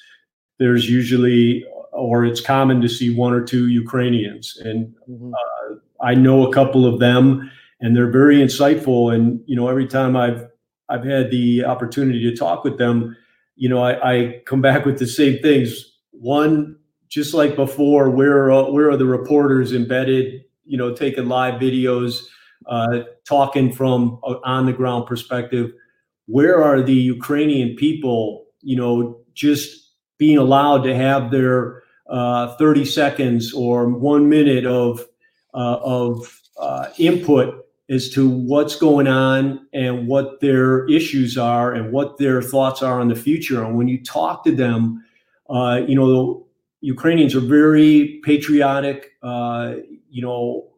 [0.58, 5.32] there's usually or it's common to see one or two Ukrainians, and mm-hmm.
[5.32, 9.14] uh, I know a couple of them, and they're very insightful.
[9.14, 10.46] And you know, every time I've
[10.88, 13.16] I've had the opportunity to talk with them,
[13.56, 15.92] you know, I, I come back with the same things.
[16.10, 16.76] One,
[17.08, 20.44] just like before, where uh, where are the reporters embedded?
[20.64, 22.24] You know, taking live videos,
[22.66, 25.72] uh, talking from on the ground perspective.
[26.26, 28.46] Where are the Ukrainian people?
[28.62, 35.00] You know, just being allowed to have their uh, 30 seconds or one minute of
[35.54, 41.92] uh, of uh, input as to what's going on and what their issues are and
[41.92, 43.62] what their thoughts are on the future.
[43.62, 45.04] And when you talk to them,
[45.50, 46.46] uh, you know,
[46.80, 49.12] the Ukrainians are very patriotic.
[49.22, 49.74] Uh,
[50.10, 50.68] you know,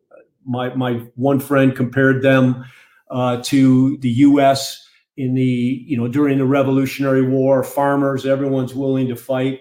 [0.44, 2.64] my my one friend compared them
[3.10, 4.85] uh, to the U.S.
[5.16, 7.62] in the you know during the Revolutionary War.
[7.62, 9.60] Farmers, everyone's willing to fight.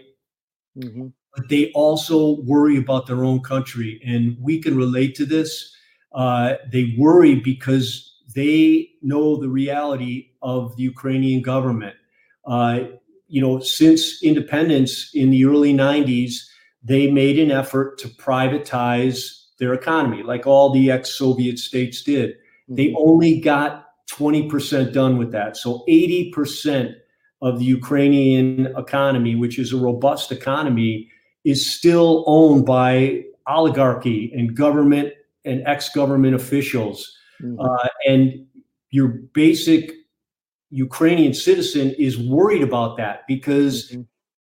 [0.78, 4.02] Mm-hmm but they also worry about their own country.
[4.06, 5.76] And we can relate to this.
[6.14, 11.96] Uh, they worry because they know the reality of the Ukrainian government.
[12.46, 12.82] Uh,
[13.28, 16.36] you know, since independence in the early 90s,
[16.84, 22.32] they made an effort to privatize their economy, like all the ex Soviet states did.
[22.32, 22.76] Mm-hmm.
[22.76, 25.58] They only got 20% done with that.
[25.58, 26.94] So 80%
[27.42, 31.10] of the Ukrainian economy, which is a robust economy,
[31.44, 35.14] is still owned by oligarchy and government
[35.46, 37.60] and ex-government officials mm-hmm.
[37.60, 38.46] uh, and
[38.90, 39.92] your basic
[40.72, 44.02] ukrainian citizen is worried about that because mm-hmm.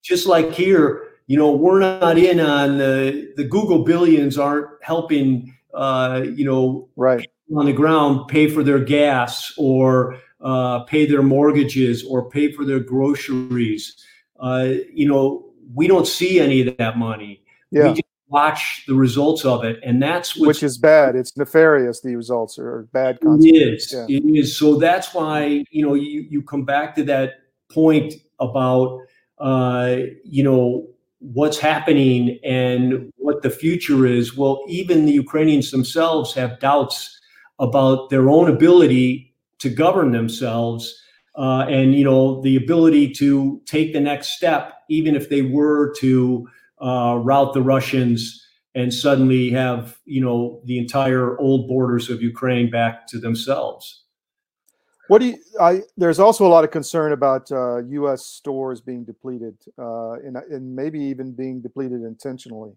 [0.03, 5.53] just like here you know we're not in on the the google billions aren't helping
[5.75, 11.23] uh, you know right on the ground pay for their gas or uh, pay their
[11.23, 14.05] mortgages or pay for their groceries
[14.41, 17.43] uh, you know we don't see any of that money.
[17.71, 17.89] Yeah.
[17.89, 21.17] We just watch the results of it, and that's which is bad.
[21.17, 22.01] It's nefarious.
[22.01, 23.19] The results are bad.
[23.23, 23.93] It is.
[23.93, 24.07] Yeah.
[24.09, 24.57] It is.
[24.57, 29.01] So that's why you know you you come back to that point about
[29.39, 30.87] uh, you know
[31.19, 34.37] what's happening and what the future is.
[34.37, 37.21] Well, even the Ukrainians themselves have doubts
[37.59, 40.95] about their own ability to govern themselves
[41.37, 45.95] uh, and you know the ability to take the next step, even if they were
[45.99, 46.49] to
[46.83, 48.43] uh, rout the Russians
[48.75, 54.05] and suddenly have you know the entire old borders of Ukraine back to themselves.
[55.09, 55.39] What do you?
[55.61, 58.25] I, there's also a lot of concern about uh, U.S.
[58.25, 62.73] stores being depleted, uh, and, and maybe even being depleted intentionally.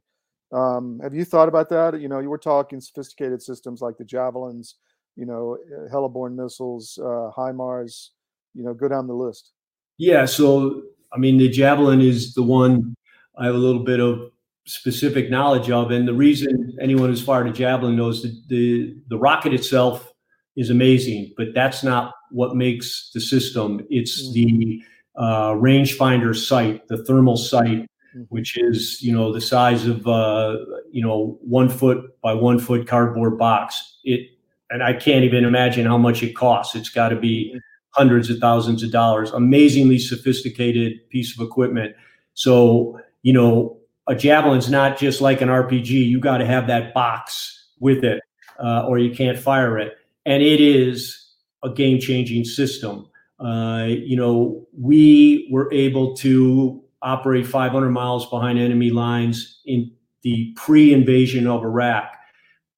[0.51, 1.99] Um, have you thought about that?
[1.99, 4.75] You know, you were talking sophisticated systems like the javelins,
[5.15, 5.57] you know,
[5.91, 8.09] heliborne missiles, uh, HIMARS,
[8.53, 9.51] you know, go down the list.
[9.97, 10.25] Yeah.
[10.25, 10.83] So,
[11.13, 12.95] I mean, the Javelin is the one
[13.37, 14.31] I have a little bit of
[14.65, 15.91] specific knowledge of.
[15.91, 20.11] And the reason anyone who's fired a Javelin knows that the, the rocket itself
[20.55, 23.85] is amazing, but that's not what makes the system.
[23.89, 24.33] It's mm-hmm.
[24.33, 24.83] the
[25.15, 27.87] uh, rangefinder sight, the thermal sight.
[28.29, 30.57] Which is, you know, the size of, uh,
[30.91, 33.99] you know, one foot by one foot cardboard box.
[34.03, 34.29] It,
[34.69, 36.75] and I can't even imagine how much it costs.
[36.75, 37.59] It's got to be mm-hmm
[37.91, 39.31] hundreds of thousands of dollars.
[39.31, 41.95] Amazingly sophisticated piece of equipment.
[42.33, 45.89] So, you know, a javelin's not just like an RPG.
[45.89, 48.21] You got to have that box with it,
[48.63, 49.97] uh, or you can't fire it.
[50.25, 53.07] And it is a game-changing system.
[53.39, 60.53] Uh, you know, we were able to operate 500 miles behind enemy lines in the
[60.55, 62.13] pre-invasion of Iraq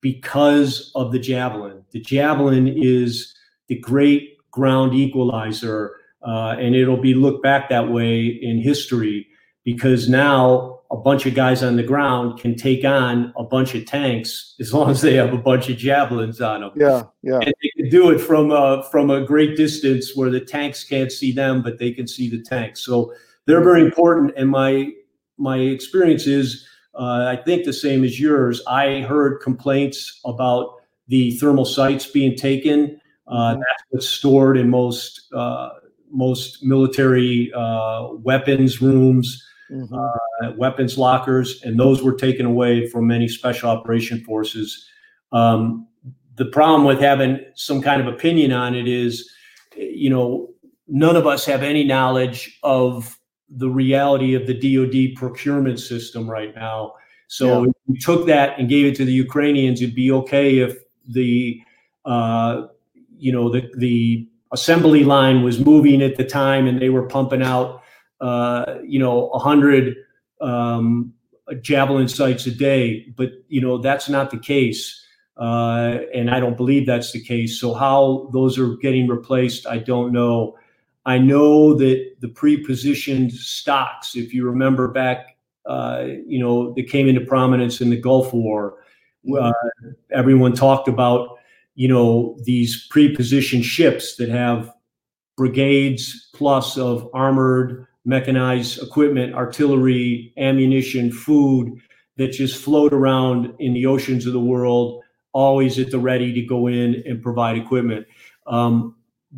[0.02, 1.84] because of the javelin.
[1.92, 3.34] The javelin is
[3.68, 9.28] the great ground equalizer, uh, and it'll be looked back that way in history
[9.64, 13.86] because now a bunch of guys on the ground can take on a bunch of
[13.86, 16.72] tanks as long as they have a bunch of javelins on them.
[16.76, 17.40] Yeah, yeah.
[17.40, 21.12] And they can do it from a, from a great distance where the tanks can't
[21.12, 22.82] see them, but they can see the tanks.
[22.82, 23.14] So
[23.46, 24.34] they're very important.
[24.38, 24.92] And my
[25.38, 28.62] my experience is, uh, I think the same as yours.
[28.68, 30.76] I heard complaints about
[31.08, 33.00] the thermal sights being taken.
[33.28, 33.60] Uh, mm-hmm.
[33.60, 35.70] That's what's stored in most uh,
[36.10, 39.94] most military uh, weapons rooms mm-hmm.
[39.96, 44.88] uh, weapons lockers, and those were taken away from many special operation forces.
[45.32, 45.88] Um,
[46.36, 49.30] the problem with having some kind of opinion on it is,
[49.76, 50.50] you know,
[50.88, 53.18] none of us have any knowledge of
[53.58, 56.94] the reality of the DoD procurement system right now.
[57.28, 57.70] So yeah.
[57.70, 61.62] if we took that and gave it to the Ukrainians, it'd be okay if the,
[62.06, 62.68] uh,
[63.18, 67.42] you know, the the assembly line was moving at the time and they were pumping
[67.42, 67.82] out
[68.22, 69.96] uh, you know, a 100
[70.42, 71.12] um,
[71.62, 75.04] javelin sights a day, but you know that's not the case,
[75.38, 77.60] uh, and I don't believe that's the case.
[77.60, 80.56] So how those are getting replaced, I don't know.
[81.06, 87.08] I know that the pre-positioned stocks, if you remember back, uh, you know, that came
[87.08, 88.78] into prominence in the Gulf War.
[89.40, 89.54] Uh,
[90.12, 91.38] everyone talked about,
[91.76, 94.72] you know, these pre-positioned ships that have
[95.38, 101.80] brigades plus of armored mechanized equipment, artillery, ammunition, food
[102.18, 106.42] that just float around in the oceans of the world, always at the ready to
[106.42, 108.06] go in and provide equipment.
[108.48, 108.96] Um,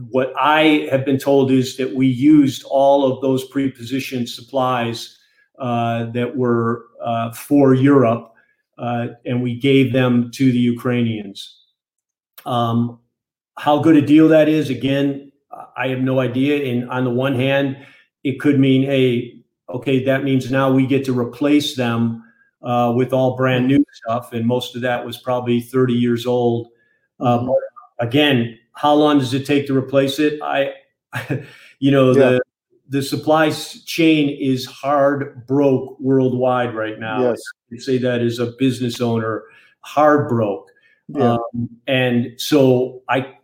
[0.10, 5.18] what I have been told is that we used all of those pre-positioned supplies
[5.60, 8.34] uh, that were uh, for Europe,
[8.78, 11.60] uh, and we gave them to the Ukrainians.
[12.46, 13.00] Um,
[13.58, 15.32] how good a deal that is, again,
[15.78, 16.72] I have no idea.
[16.72, 17.78] And on the one hand,
[18.24, 22.24] it could mean, hey, okay, that means now we get to replace them
[22.64, 26.70] uh, with all brand new stuff, and most of that was probably 30 years old.
[27.22, 27.52] Mm-hmm.
[28.00, 30.40] again, how long does it take to replace it?
[30.42, 30.74] I,
[31.80, 32.14] you know, yeah.
[32.14, 32.42] the
[32.90, 37.22] the supply chain is hard broke worldwide right now.
[37.22, 37.42] Yes.
[37.72, 39.44] I say that as a business owner,
[39.80, 40.70] hard broke.
[41.08, 41.34] Yeah.
[41.34, 43.36] Um, and so I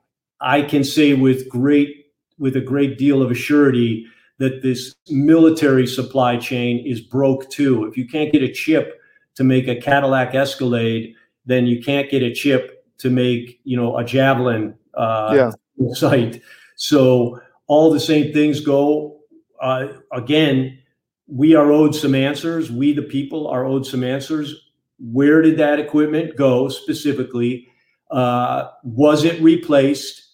[0.42, 4.06] I can say with great with a great deal of assurity
[4.38, 7.86] that this military supply chain is broke too.
[7.86, 9.00] If you can't get a chip
[9.36, 11.14] to make a Cadillac Escalade,
[11.46, 15.94] then you can't get a chip to make you know a Javelin uh, yeah.
[15.94, 16.42] sight.
[16.76, 19.20] So all the same things go.
[19.62, 20.80] Uh, again,
[21.28, 22.72] we are owed some answers.
[22.72, 24.70] We, the people, are owed some answers.
[25.00, 27.68] Where did that equipment go specifically?
[28.12, 30.26] Uh, was it replaced?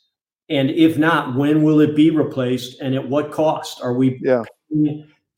[0.50, 3.82] And if not, when will it be replaced and at what cost?
[3.82, 4.44] Are we yeah.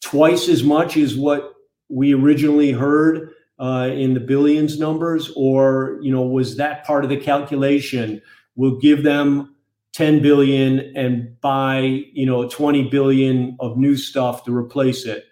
[0.01, 1.53] twice as much as what
[1.89, 5.31] we originally heard uh, in the billions numbers?
[5.35, 8.21] Or, you know, was that part of the calculation?
[8.57, 9.55] We'll give them
[9.93, 15.23] 10 billion and buy, you know, 20 billion of new stuff to replace it.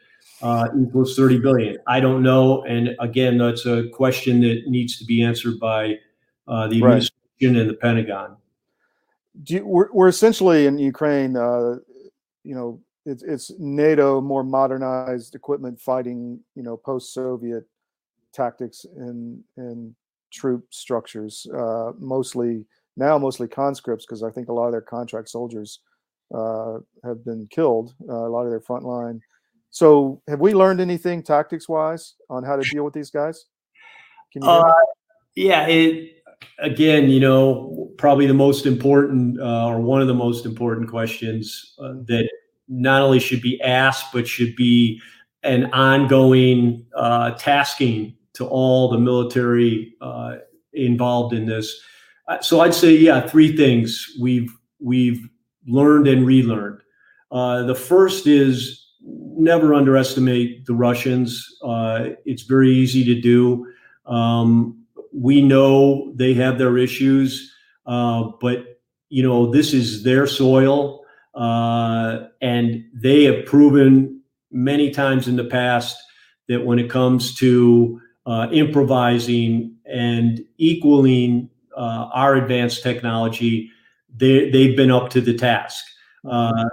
[0.41, 1.77] Uh, equals 30 billion.
[1.87, 2.63] I don't know.
[2.63, 5.97] And again, that's a question that needs to be answered by
[6.47, 7.09] uh, the administration
[7.41, 7.55] right.
[7.55, 8.37] and the Pentagon
[9.43, 11.35] do you, we're, we're essentially in Ukraine.
[11.35, 11.77] Uh,
[12.43, 16.39] you know, it's it's NATO more modernized equipment fighting.
[16.55, 17.65] You know, post-Soviet
[18.33, 19.95] tactics and and
[20.31, 21.47] troop structures.
[21.53, 22.65] Uh, mostly
[22.97, 25.79] now, mostly conscripts because I think a lot of their contract soldiers
[26.33, 27.93] uh, have been killed.
[28.07, 29.19] Uh, a lot of their frontline.
[29.69, 33.45] So, have we learned anything tactics wise on how to deal with these guys?
[34.41, 34.73] Uh,
[35.35, 36.23] yeah, it
[36.59, 41.75] again, you know, probably the most important uh, or one of the most important questions
[41.79, 42.29] uh, that
[42.67, 45.01] not only should be asked, but should be
[45.43, 49.93] an ongoing uh, tasking to all the military
[50.73, 51.81] involved in this.
[52.27, 55.27] Uh, so I'd say, yeah, three things we've we've
[55.67, 56.81] learned and relearned.
[57.31, 58.81] Uh, the first is
[59.37, 61.45] never underestimate the Russians.
[62.25, 63.67] it's very easy to do.
[64.05, 67.53] Um, we know they have their issues,
[67.85, 68.79] uh, but
[69.09, 74.21] you know this is their soil, uh, and they have proven
[74.51, 75.97] many times in the past
[76.47, 83.71] that when it comes to uh, improvising and equaling uh, our advanced technology,
[84.15, 85.85] they they've been up to the task,
[86.29, 86.65] uh,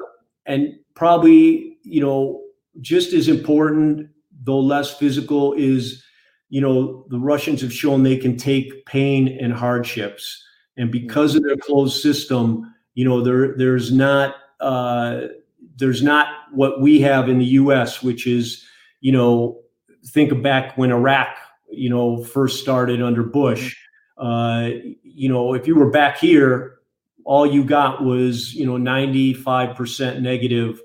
[0.47, 2.43] and probably you know
[2.81, 4.09] just as important,
[4.45, 6.03] though less physical, is
[6.53, 10.45] you know, the Russians have shown they can take pain and hardships.
[10.77, 15.29] And because of their closed system, you know, there there's not uh,
[15.77, 18.67] there's not what we have in the U.S., which is,
[19.01, 19.63] you know,
[20.09, 21.35] think back when Iraq,
[21.71, 23.75] you know, first started under Bush.
[24.23, 24.87] Mm-hmm.
[24.89, 26.79] Uh, you know, if you were back here,
[27.25, 30.81] all you got was you know 95% negative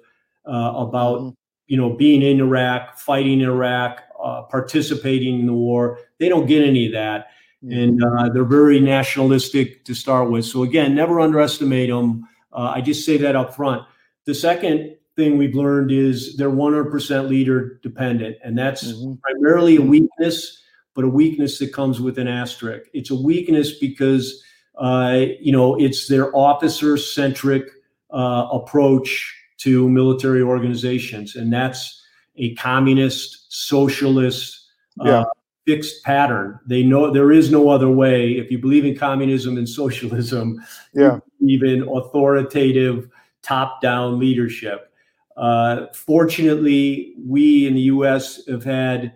[0.46, 1.36] uh, about Mhm.
[1.68, 6.00] you know being in Iraq, fighting Iraq, uh, participating in the war.
[6.20, 7.28] They don't get any of that,
[7.64, 10.46] and uh, they're very nationalistic to start with.
[10.46, 12.28] So again, never underestimate them.
[12.54, 13.84] Uh, I just say that up front.
[14.26, 19.20] The second thing we've learned is they're 100% leader dependent, and that's Mhm.
[19.22, 20.62] primarily a weakness,
[20.98, 22.90] but a weakness that comes with an asterisk.
[22.92, 24.44] It's a weakness because
[24.80, 27.66] uh, you know it's their officer centric
[28.10, 32.02] uh, approach to military organizations, and that's
[32.38, 34.70] a communist, socialist,
[35.06, 35.22] Yeah.
[35.22, 35.26] uh,
[35.68, 36.60] fixed pattern.
[36.66, 38.32] They know there is no other way.
[38.32, 40.60] If you believe in communism and socialism,
[40.96, 41.20] Yeah.
[41.42, 43.08] even authoritative
[43.44, 44.92] top-down leadership.
[45.36, 48.42] Uh, fortunately, we in the U.S.
[48.48, 49.10] have had uh,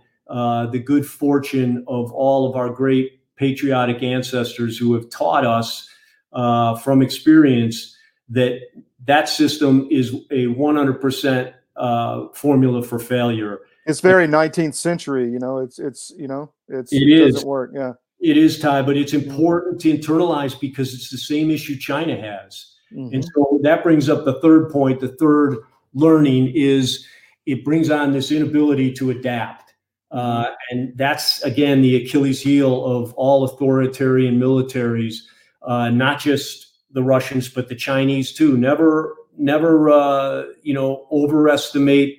[0.72, 5.90] the good fortune of all of our great patriotic ancestors who have taught us
[6.34, 7.96] uh, from experience
[8.30, 8.60] that
[9.06, 13.60] that system is a 100% uh, formula for failure.
[13.86, 15.30] It's very 19th century.
[15.30, 17.34] You know, it's it's you know, it's It it is.
[17.36, 17.72] doesn't work.
[17.74, 17.94] Yeah.
[18.20, 22.68] It is, Ty, but it's important to internalize because it's the same issue China has.
[22.96, 23.14] Mhm.
[23.16, 25.00] And so that brings up the third point.
[25.00, 25.58] The third
[25.96, 27.04] learning is
[27.48, 29.71] it brings on this inability to adapt.
[30.12, 35.16] Uh, and that's, again, the Achilles heel of all authoritarian militaries,
[35.62, 38.58] uh, not just the Russians, but the Chinese too.
[38.58, 42.18] Never, never, uh, you know, overestimate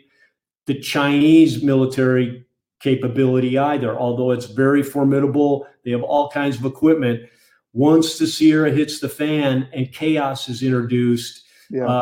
[0.66, 2.47] the Chinese military
[2.80, 5.66] capability either, although it's very formidable.
[5.84, 7.28] They have all kinds of equipment.
[7.74, 11.86] Once the Sierra hits the fan and chaos is introduced, Yeah.
[11.86, 12.01] uh,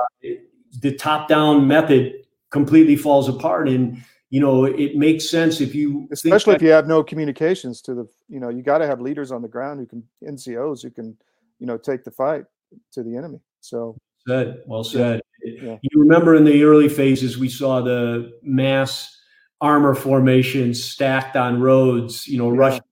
[0.81, 2.15] the top-down method
[2.51, 3.69] completely falls apart.
[3.69, 7.95] And you know, it makes sense if you Especially if you have no communications to
[7.95, 10.91] the, you know, you got to have leaders on the ground who can NCOs who
[10.91, 11.17] can,
[11.59, 12.45] you know, take the fight
[12.93, 13.41] to the enemy.
[13.61, 13.97] So
[14.29, 15.21] Said, well said.
[15.43, 15.79] Yeah.
[15.83, 19.17] You remember in the early phases, we saw the mass
[19.61, 22.59] armor formations stacked on roads, you know, Yeah.
[22.59, 22.85] Russian.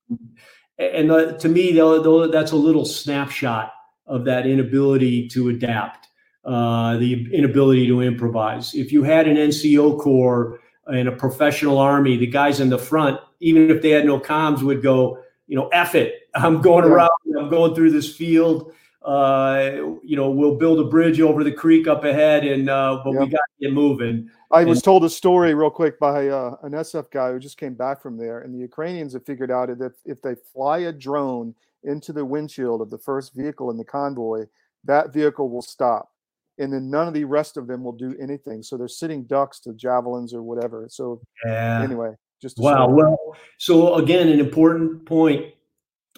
[0.77, 3.71] And uh, to me, though, though, that's a little snapshot
[4.07, 6.07] of that inability to adapt,
[6.45, 8.73] uh, the inability to improvise.
[8.73, 10.59] If you had an NCO corps
[10.89, 14.61] and a professional army, the guys in the front, even if they had no comms,
[14.61, 16.29] would go, you know, F it.
[16.35, 18.73] I'm going around, I'm going through this field.
[19.01, 19.71] Uh,
[20.03, 23.27] you know, we'll build a bridge over the creek up ahead, and uh, but we
[23.27, 24.29] got to get moving.
[24.51, 27.57] I And- was told a story real quick by uh, an SF guy who just
[27.57, 30.91] came back from there, and the Ukrainians have figured out that if they fly a
[30.91, 34.45] drone into the windshield of the first vehicle in the convoy,
[34.83, 36.11] that vehicle will stop,
[36.59, 38.61] and then none of the rest of them will do anything.
[38.61, 40.85] So they're sitting ducks to javelins or whatever.
[40.89, 41.81] So Yeah.
[41.83, 42.89] anyway, just Wow.
[42.89, 43.17] Well,
[43.57, 45.45] so again, an important point.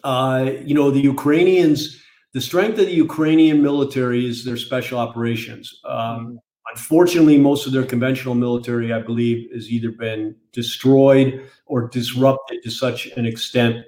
[0.03, 2.01] Uh, you know, the Ukrainians,
[2.33, 5.79] the strength of the Ukrainian military is their special operations.
[5.85, 6.37] Um, Mhm.
[6.73, 12.71] unfortunately, most of their conventional military, I believe, has either been destroyed or disrupted to
[12.71, 13.85] such an extent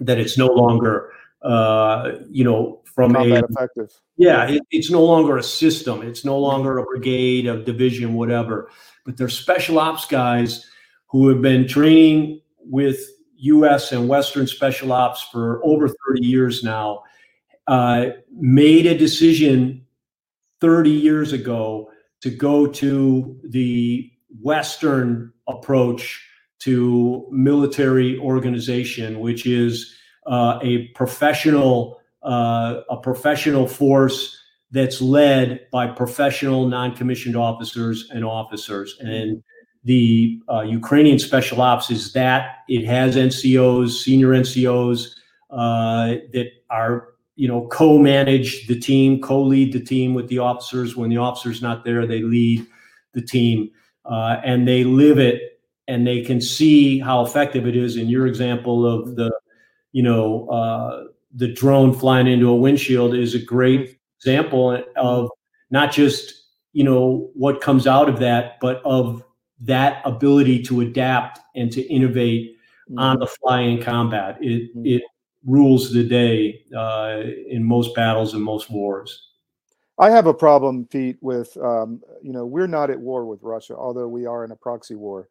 [0.00, 1.10] that it's no longer,
[1.42, 3.90] uh, you know, from a combat effective.
[4.16, 6.02] Yeah, it, it's no longer a system.
[6.02, 8.70] It's no longer a brigade, a division, whatever.
[9.04, 10.66] But they're special ops guys
[11.08, 13.00] who have been training with
[13.36, 13.92] U.S.
[13.92, 17.02] and Western special ops for over 30 years now.
[17.66, 19.84] Uh, made a decision
[20.60, 21.90] 30 years ago
[22.20, 26.24] to go to the Western approach
[26.60, 34.38] to military organization, which is uh, a professional uh, a professional force
[34.70, 38.96] that's led by professional non-commissioned officers and officers.
[39.00, 39.42] And
[39.84, 45.14] the uh, Ukrainian Special Ops is that it has NCOs, senior NCOs
[45.50, 50.96] uh, that are you know co-manage the team, co-lead the team with the officers.
[50.96, 52.66] When the officer's not there, they lead
[53.12, 53.70] the team,
[54.04, 57.96] uh, and they live it, and they can see how effective it is.
[57.96, 59.32] In your example of the,
[59.92, 65.30] you know, uh, the drone flying into a windshield is a great example of
[65.70, 66.34] not just
[66.72, 69.22] you know what comes out of that, but of
[69.60, 72.56] that ability to adapt and to innovate
[72.98, 74.36] on the fly in combat.
[74.40, 74.86] It Mhm.
[74.86, 75.02] it
[75.44, 79.28] rules the day uh, in most battles and most wars.
[79.98, 83.76] I have a problem, Pete, with um, you know we're not at war with Russia,
[83.76, 85.28] although we are in a proxy war.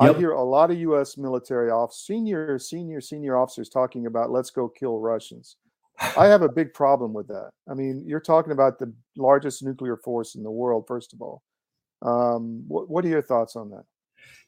[0.00, 1.16] I hear a lot of U.S.
[1.16, 5.56] military off senior, senior, senior officers talking about let's go kill Russians.
[6.16, 7.50] I have a big problem with that.
[7.68, 11.42] I mean, you're talking about the largest nuclear force in the world, first of all.
[12.02, 13.84] Um, what, what are your thoughts on that?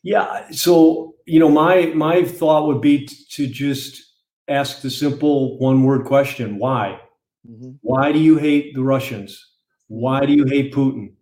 [0.02, 0.50] Yeah.
[0.50, 4.02] So you know, my my thought would be to just
[4.48, 7.00] ask the simple one word question: Why?
[7.48, 7.72] Mm-hmm.
[7.82, 9.52] Why do you hate the Russians?
[9.88, 11.12] Why do you hate Putin?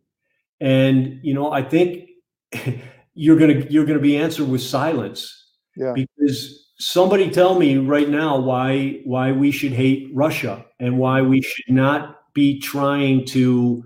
[0.60, 2.10] And you know, I think
[3.20, 5.44] you're gonna you're gonna be answered with silence.
[5.76, 5.92] Yeah.
[5.94, 11.42] Because somebody tell me right now why why we should hate Russia and why we
[11.42, 13.84] should not be trying to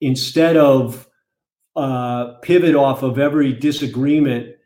[0.00, 1.06] instead of
[1.76, 4.56] uh, pivot off of every disagreement.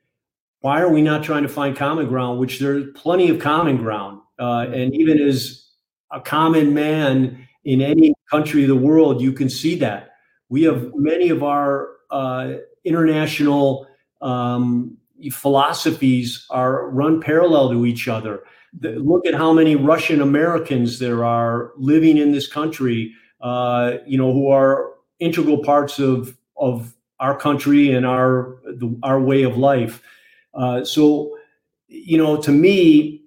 [0.61, 2.39] Why are we not trying to find common ground?
[2.39, 5.69] Which there's plenty of common ground, uh, and even as
[6.13, 10.11] a common man in any country of the world, you can see that
[10.49, 12.53] we have many of our uh,
[12.85, 13.89] international
[14.21, 14.97] um,
[15.31, 18.43] philosophies are run parallel to each other.
[18.79, 24.19] The, look at how many Russian Americans there are living in this country, uh, you
[24.19, 29.57] know, who are integral parts of of our country and our the, our way of
[29.57, 30.03] life.
[30.55, 31.37] Uh, so,
[31.89, 33.23] you know, to me,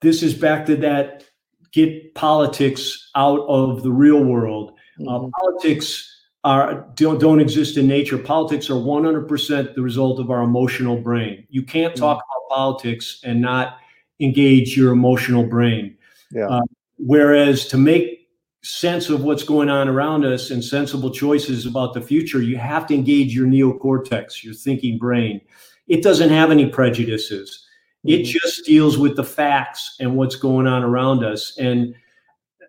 [0.00, 1.24] this is back to that
[1.72, 4.72] get politics out of the real world.
[5.00, 5.30] Uh, mm-hmm.
[5.38, 6.15] politics
[6.46, 8.16] are don't, don't exist in nature.
[8.16, 11.44] Politics are 100% the result of our emotional brain.
[11.50, 11.98] You can't mm.
[11.98, 12.52] talk mm-hmm.
[12.52, 13.78] about politics and not
[14.20, 15.98] engage your emotional brain.
[16.30, 16.46] Yeah.
[16.46, 16.62] Uh,
[16.98, 18.28] whereas to make
[18.62, 22.86] sense of what's going on around us and sensible choices about the future, you have
[22.86, 25.40] to engage your neocortex, your thinking brain.
[25.88, 27.66] It doesn't have any prejudices.
[28.06, 28.20] Mm-hmm.
[28.20, 31.58] It just deals with the facts and what's going on around us.
[31.58, 31.96] And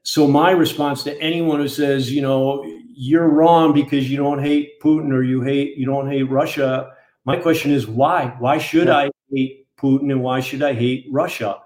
[0.02, 2.66] so my response to anyone who says, you know,
[3.00, 6.92] you're wrong because you don't hate Putin or you hate you don't hate Russia.
[7.26, 8.36] My question is why?
[8.40, 8.98] Why should yeah.
[8.98, 11.60] I hate Putin and why should I hate Russia?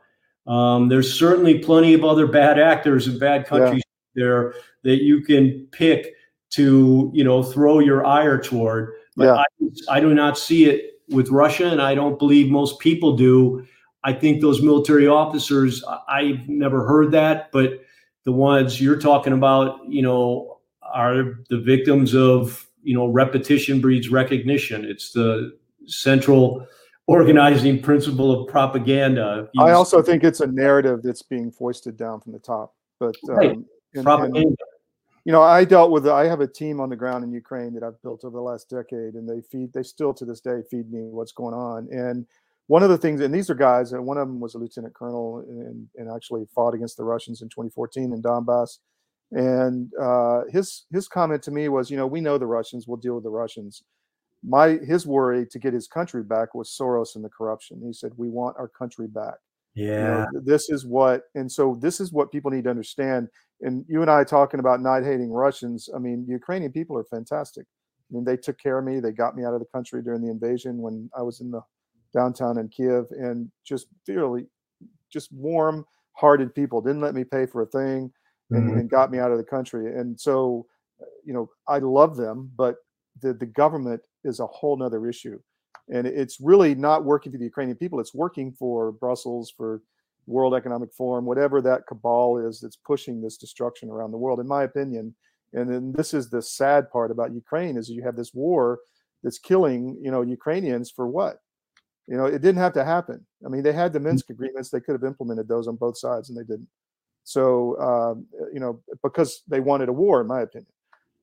[0.45, 3.82] Um, there's certainly plenty of other bad actors and bad countries
[4.13, 4.23] yeah.
[4.23, 4.53] there
[4.84, 6.15] that you can pick
[6.51, 8.91] to you know throw your ire toward.
[9.15, 9.43] But yeah.
[9.89, 13.65] I, I do not see it with Russia, and I don't believe most people do.
[14.03, 17.86] I think those military officers, I've never heard that, but
[18.25, 20.61] the ones you're talking about, you know,
[20.94, 24.86] are the victims of you know repetition breeds recognition.
[24.86, 26.68] It's the central
[27.08, 29.50] organizing principle of propaganda.
[29.60, 32.76] I also think it's a narrative that's being foisted down from the top.
[33.00, 33.52] But right.
[33.52, 34.39] um, and, propaganda.
[34.39, 34.58] And,
[35.26, 36.08] you know, I dealt with.
[36.08, 38.70] I have a team on the ground in Ukraine that I've built over the last
[38.70, 39.74] decade, and they feed.
[39.74, 41.88] They still to this day feed me what's going on.
[41.92, 42.26] And
[42.68, 44.94] one of the things, and these are guys, and one of them was a lieutenant
[44.94, 48.78] colonel and, and actually fought against the Russians in 2014 in Donbass.
[49.32, 52.97] And uh, his his comment to me was, you know, we know the Russians, we'll
[52.97, 53.84] deal with the Russians.
[54.43, 57.82] My his worry to get his country back was Soros and the corruption.
[57.86, 59.36] He said, we want our country back.
[59.73, 63.29] Yeah, you know, this is what, and so this is what people need to understand.
[63.61, 65.88] And you and I talking about not hating Russians.
[65.95, 67.65] I mean, Ukrainian people are fantastic.
[67.65, 68.99] I mean, they took care of me.
[68.99, 71.61] They got me out of the country during the invasion when I was in the
[72.13, 74.47] downtown in Kiev, and just fairly,
[75.09, 76.82] just warm-hearted people.
[76.82, 78.11] Didn't let me pay for a thing
[78.52, 78.80] and, mm-hmm.
[78.80, 79.97] and got me out of the country.
[79.97, 80.66] And so,
[81.02, 82.76] uh, you know, I love them, but
[83.22, 85.39] the the government is a whole nother issue,
[85.89, 87.99] and it's really not working for the Ukrainian people.
[87.99, 89.82] It's working for Brussels, for
[90.28, 94.39] World Economic Forum, whatever that cabal is that's pushing this destruction around the world.
[94.39, 95.16] In my opinion,
[95.54, 98.80] and then this is the sad part about Ukraine is you have this war
[99.24, 101.38] that's killing you know Ukrainians for what?
[102.08, 103.26] You know, it didn't have to happen.
[103.45, 104.04] I mean, they had the mm.
[104.04, 106.68] Minsk agreements; they could have implemented those on both sides, and they didn't.
[107.24, 110.72] So, um, you know, because they wanted a war, in my opinion.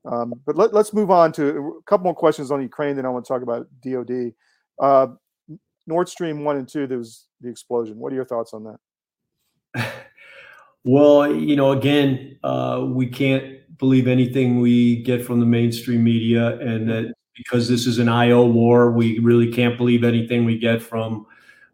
[0.05, 2.97] Um, but let, us move on to a couple more questions on Ukraine.
[2.97, 4.33] Then I want to talk about DoD.
[4.81, 5.09] Uh,
[5.87, 6.87] Nord Stream one and two.
[6.87, 7.99] There was the explosion.
[7.99, 8.79] What are your thoughts on
[9.75, 9.93] that?
[10.85, 16.57] Well, you know, again, uh, we can't believe anything we get from the mainstream media,
[16.61, 20.81] and that because this is an IO war, we really can't believe anything we get
[20.81, 21.27] from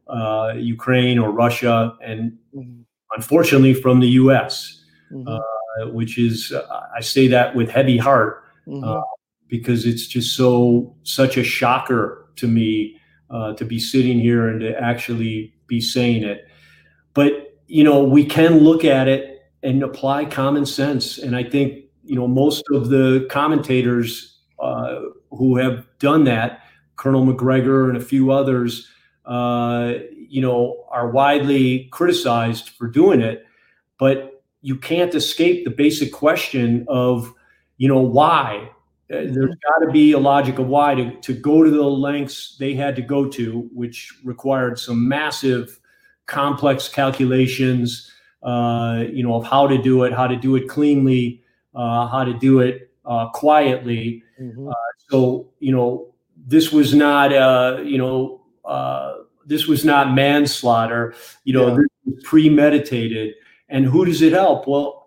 [0.08, 1.96] uh, Ukraine or Russia.
[2.02, 2.80] And mm-hmm
[3.16, 5.28] unfortunately, from the U.S., mm-hmm.
[5.28, 8.84] uh, which is uh, I say that with heavy heart mm-hmm.
[8.84, 9.02] uh,
[9.48, 13.00] because it's just so such a shocker to me
[13.30, 16.46] uh, to be sitting here and to actually be saying it.
[17.14, 21.84] But you know, we can look at it and apply common sense, and I think
[22.04, 25.00] you know most of the commentators uh,
[25.30, 26.62] who have done that,
[26.96, 28.88] Colonel Macgregor and a few others.
[29.24, 29.94] Uh,
[30.34, 33.46] you know, are widely criticized for doing it,
[34.00, 37.32] but you can't escape the basic question of,
[37.76, 38.68] you know, why.
[39.12, 39.80] Uh, there's mm-hmm.
[39.80, 42.96] got to be a logic of why to, to go to the lengths they had
[42.96, 45.78] to go to, which required some massive,
[46.26, 48.10] complex calculations,
[48.42, 51.44] uh, you know, of how to do it, how to do it cleanly,
[51.76, 54.20] uh, how to do it uh, quietly.
[54.40, 54.66] Mm-hmm.
[54.66, 54.74] Uh,
[55.08, 56.12] so, you know,
[56.44, 61.14] this was not, uh, you know, uh, this was not manslaughter.
[61.44, 61.74] You know, yeah.
[61.74, 63.34] this was premeditated.
[63.68, 64.66] And who does it help?
[64.66, 65.06] Well,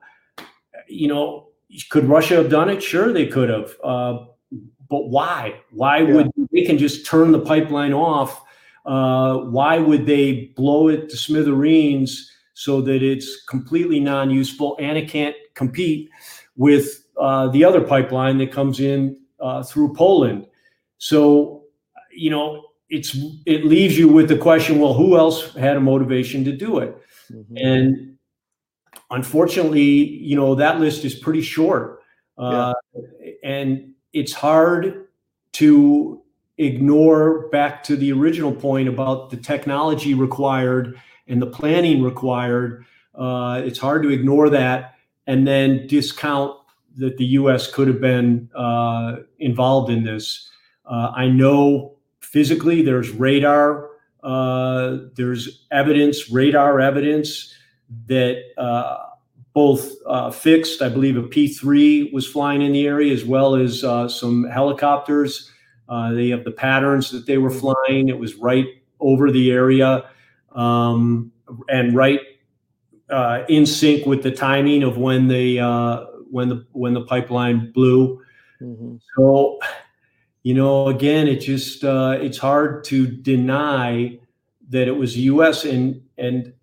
[0.87, 1.49] you know,
[1.89, 2.81] could Russia have done it?
[2.81, 3.75] Sure, they could have.
[3.83, 4.25] Uh,
[4.89, 5.61] but why?
[5.71, 6.13] Why yeah.
[6.13, 8.41] would they can just turn the pipeline off?
[8.85, 15.09] Uh, why would they blow it to smithereens so that it's completely non-useful and it
[15.09, 16.09] can't compete
[16.55, 20.47] with uh, the other pipeline that comes in uh, through Poland?
[20.99, 21.63] So,
[22.11, 26.43] you know, it's it leaves you with the question: Well, who else had a motivation
[26.45, 26.97] to do it?
[27.31, 27.57] Mm-hmm.
[27.57, 28.17] And
[29.11, 32.01] unfortunately, you know, that list is pretty short,
[32.37, 33.31] uh, yeah.
[33.43, 35.07] and it's hard
[35.53, 36.21] to
[36.57, 42.85] ignore back to the original point about the technology required and the planning required.
[43.13, 44.95] Uh, it's hard to ignore that
[45.27, 46.55] and then discount
[46.95, 47.71] that the U.S.
[47.71, 50.49] could have been uh, involved in this.
[50.85, 51.96] Uh, I know
[52.31, 53.89] physically there's radar,
[54.23, 57.53] uh, there's evidence, radar evidence
[58.07, 58.97] that uh,
[59.53, 63.55] both uh, fixed, I believe a P 3 was flying in the area, as well
[63.55, 65.51] as some helicopters
[65.89, 67.59] uh, they have the patterns that they were mm-hmm.
[67.59, 68.09] flying.
[68.09, 68.65] It was right
[68.99, 70.09] over the area
[70.53, 71.31] um,
[71.69, 72.19] and right
[73.09, 77.71] uh, in sync with the timing of when the uh, when the when the pipeline
[77.71, 78.21] blew.
[78.61, 78.97] Mm-hmm.
[79.15, 79.59] So,
[80.47, 84.17] you know, again, it just uh, it's hard to deny
[84.69, 85.65] that it was U.S.
[85.65, 86.53] and and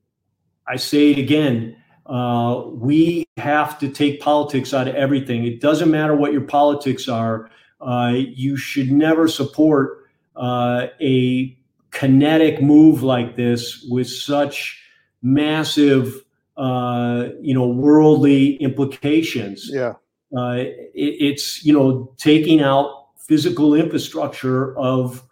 [0.67, 1.77] I say it again.
[2.07, 5.45] Uh, we have to take politics out of everything.
[5.45, 7.51] It doesn't matter what your politics are
[7.83, 11.55] uh, you should never support uh, a
[11.91, 14.83] kinetic move like this with such
[15.21, 16.25] massive,
[16.57, 19.69] uh, you know, worldly implications.
[19.71, 19.97] Yeah,
[20.35, 25.23] uh, it, it's you know taking out physical infrastructure of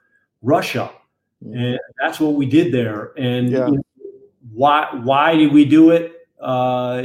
[0.43, 0.90] Russia,
[1.45, 1.55] mm.
[1.57, 3.12] and that's what we did there.
[3.16, 3.66] And yeah.
[3.66, 3.82] you know,
[4.53, 6.12] why why did we do it?
[6.40, 7.05] Uh,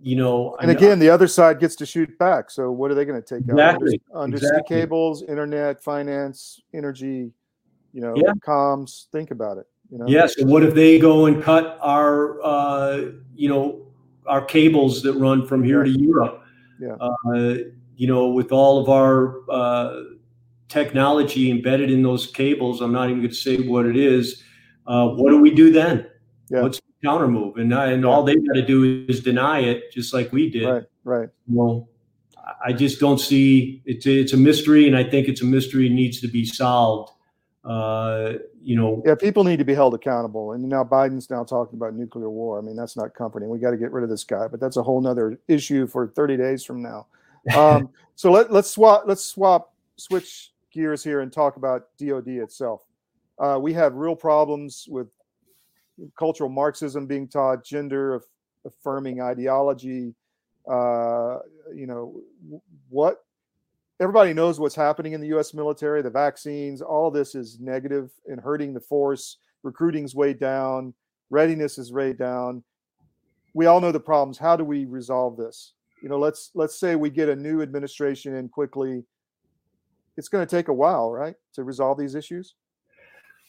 [0.00, 0.56] you know.
[0.60, 2.50] And again, the other side gets to shoot back.
[2.50, 4.22] So what are they going to take exactly, out?
[4.22, 4.76] Undersea exactly.
[4.76, 7.32] cables, internet, finance, energy,
[7.92, 8.32] you know, yeah.
[8.46, 9.06] comms.
[9.12, 9.66] Think about it.
[9.90, 10.06] You know?
[10.08, 10.38] Yes.
[10.38, 13.86] And what if they go and cut our, uh, you know,
[14.26, 15.92] our cables that run from here yeah.
[15.92, 16.42] to Europe?
[16.80, 16.96] Yeah.
[16.98, 17.54] Uh,
[17.96, 20.02] you know, with all of our uh,
[20.72, 24.42] technology embedded in those cables, I'm not even going to say what it is.
[24.86, 26.06] Uh, what do we do then?
[26.48, 26.62] Yeah.
[26.62, 30.32] What's counter move, and and all they got to do is deny it, just like
[30.32, 30.68] we did.
[30.68, 31.28] Right, right.
[31.48, 31.88] Well,
[32.64, 35.88] I just don't see it's a, it's a mystery, and I think it's a mystery
[35.88, 37.12] needs to be solved.
[37.64, 41.76] Uh, you know, yeah, people need to be held accountable, and now Biden's now talking
[41.76, 42.58] about nuclear war.
[42.58, 43.48] I mean, that's not comforting.
[43.48, 46.08] We got to get rid of this guy, but that's a whole nother issue for
[46.08, 47.06] 30 days from now.
[47.56, 52.82] Um, so let let's swap let's swap switch gears here and talk about DoD itself.
[53.38, 55.08] Uh, we have real problems with
[56.18, 58.22] cultural Marxism being taught, gender
[58.64, 60.14] affirming ideology.
[60.70, 61.38] Uh,
[61.74, 62.20] you know,
[62.88, 63.24] what
[64.00, 65.54] everybody knows what's happening in the U.S.
[65.54, 69.38] military, the vaccines, all this is negative and hurting the force.
[69.62, 70.94] Recruiting's way down,
[71.30, 72.62] readiness is way down.
[73.54, 74.38] We all know the problems.
[74.38, 75.74] How do we resolve this?
[76.02, 79.04] You know, let's let's say we get a new administration in quickly.
[80.16, 82.54] It's going to take a while, right, to resolve these issues.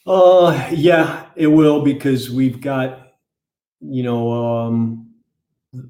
[0.06, 3.12] Uh, yeah, it will because we've got,
[3.80, 5.10] you know, um,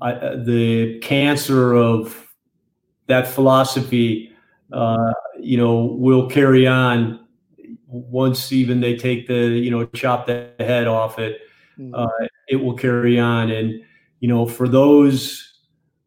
[0.01, 2.29] I, uh, the cancer of
[3.07, 4.33] that philosophy,
[4.73, 7.27] uh, you know, will carry on
[7.87, 11.41] once even they take the, you know, chop the head off it.
[11.79, 11.95] Mm-hmm.
[11.95, 13.83] Uh, it will carry on, and
[14.21, 15.61] you know, for those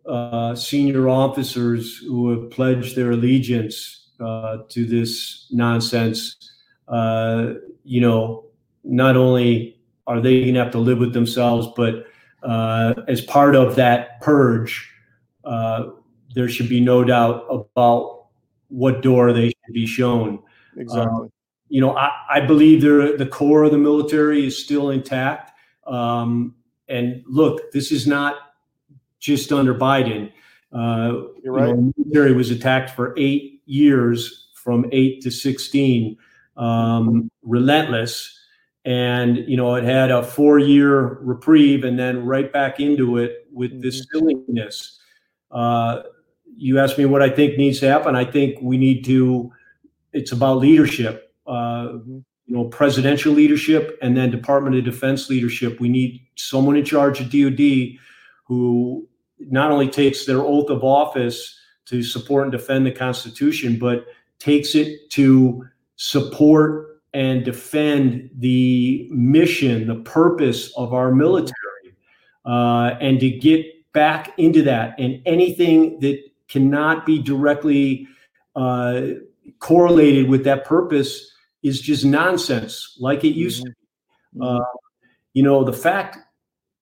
[0.05, 6.47] uh, senior officers who have pledged their allegiance uh, to this nonsense
[6.87, 7.53] uh,
[7.83, 8.45] you know,
[8.83, 12.05] not only are they going to have to live with themselves, but
[12.43, 14.89] uh, as part of that purge,
[15.43, 15.85] uh,
[16.33, 18.27] there should be no doubt about
[18.69, 20.39] what door they should be shown.
[20.77, 21.07] Exactly.
[21.07, 21.31] Um,
[21.69, 25.51] you know, I, I believe the core of the military is still intact.
[25.85, 26.55] Um,
[26.87, 28.35] and look, this is not
[29.19, 30.31] just under Biden.
[30.71, 31.67] Uh, You're right.
[31.67, 36.17] You know, the military was attacked for eight years, from eight to sixteen
[36.57, 38.33] um, relentless.
[38.85, 43.45] And, you know, it had a four year reprieve and then right back into it
[43.51, 44.19] with this mm-hmm.
[44.19, 44.97] silliness.
[45.51, 46.03] Uh,
[46.55, 48.15] you asked me what I think needs to happen.
[48.15, 49.51] I think we need to,
[50.13, 51.51] it's about leadership, uh,
[51.87, 52.19] mm-hmm.
[52.45, 55.81] you know, presidential leadership and then Department of Defense leadership.
[55.81, 57.99] We need someone in charge of DOD
[58.45, 59.05] who
[59.39, 64.05] not only takes their oath of office to support and defend the Constitution, but
[64.39, 65.65] takes it to
[65.95, 71.53] support and defend the mission, the purpose of our military,
[72.45, 74.95] uh, and to get back into that.
[74.99, 78.07] And anything that cannot be directly
[78.55, 79.01] uh,
[79.59, 81.31] correlated with that purpose
[81.63, 83.69] is just nonsense, like it used to.
[83.69, 84.41] Mm-hmm.
[84.41, 84.65] Uh,
[85.33, 86.17] you know, the fact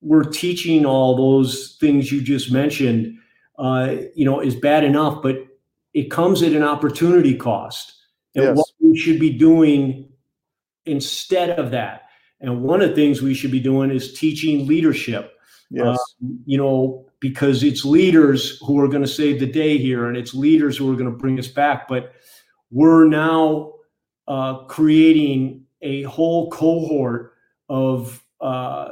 [0.02, 3.18] we're teaching all those things you just mentioned,
[3.58, 5.46] uh, you know, is bad enough, but
[5.94, 7.94] it comes at an opportunity cost.
[8.36, 8.58] And yes.
[8.58, 10.10] what we should be doing
[10.86, 12.10] instead of that,
[12.42, 15.32] and one of the things we should be doing is teaching leadership.
[15.70, 15.98] Yes.
[16.22, 20.18] Um, you know, because it's leaders who are going to save the day here, and
[20.18, 21.88] it's leaders who are going to bring us back.
[21.88, 22.14] But
[22.72, 23.74] we're now
[24.28, 27.34] uh, creating a whole cohort
[27.70, 28.90] of uh,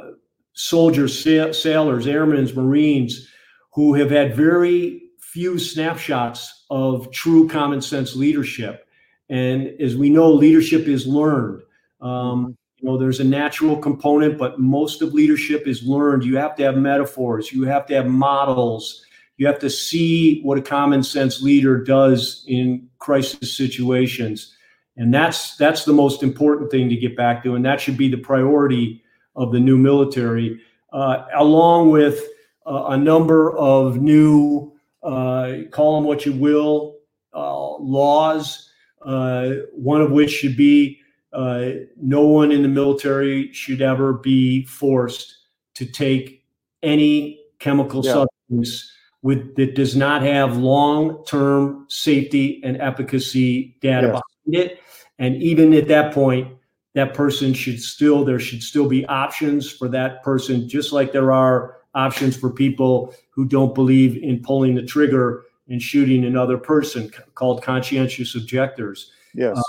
[0.54, 3.28] soldiers, sa- sailors, airmen, Marines
[3.74, 8.86] who have had very few snapshots of true common sense leadership.
[9.28, 11.62] And as we know, leadership is learned.
[12.00, 12.50] Um, mm-hmm.
[12.78, 16.24] you know, there's a natural component, but most of leadership is learned.
[16.24, 19.04] You have to have metaphors, you have to have models,
[19.36, 24.54] you have to see what a common sense leader does in crisis situations.
[24.96, 28.08] And that's that's the most important thing to get back to, and that should be
[28.08, 29.02] the priority
[29.34, 30.60] of the new military,
[30.92, 32.24] uh, along with
[32.66, 36.96] a number of new, uh, call them what you will,
[37.32, 38.70] uh, laws.
[39.02, 40.98] Uh, one of which should be
[41.34, 45.36] uh, no one in the military should ever be forced
[45.74, 46.42] to take
[46.82, 48.24] any chemical yeah.
[48.48, 48.90] substance
[49.22, 54.22] with that does not have long-term safety and efficacy data yes.
[54.46, 54.80] behind it.
[55.18, 56.56] And even at that point,
[56.94, 61.32] that person should still there should still be options for that person just like there
[61.32, 67.10] are options for people who don't believe in pulling the trigger and shooting another person
[67.34, 69.62] called conscientious objectors yes uh,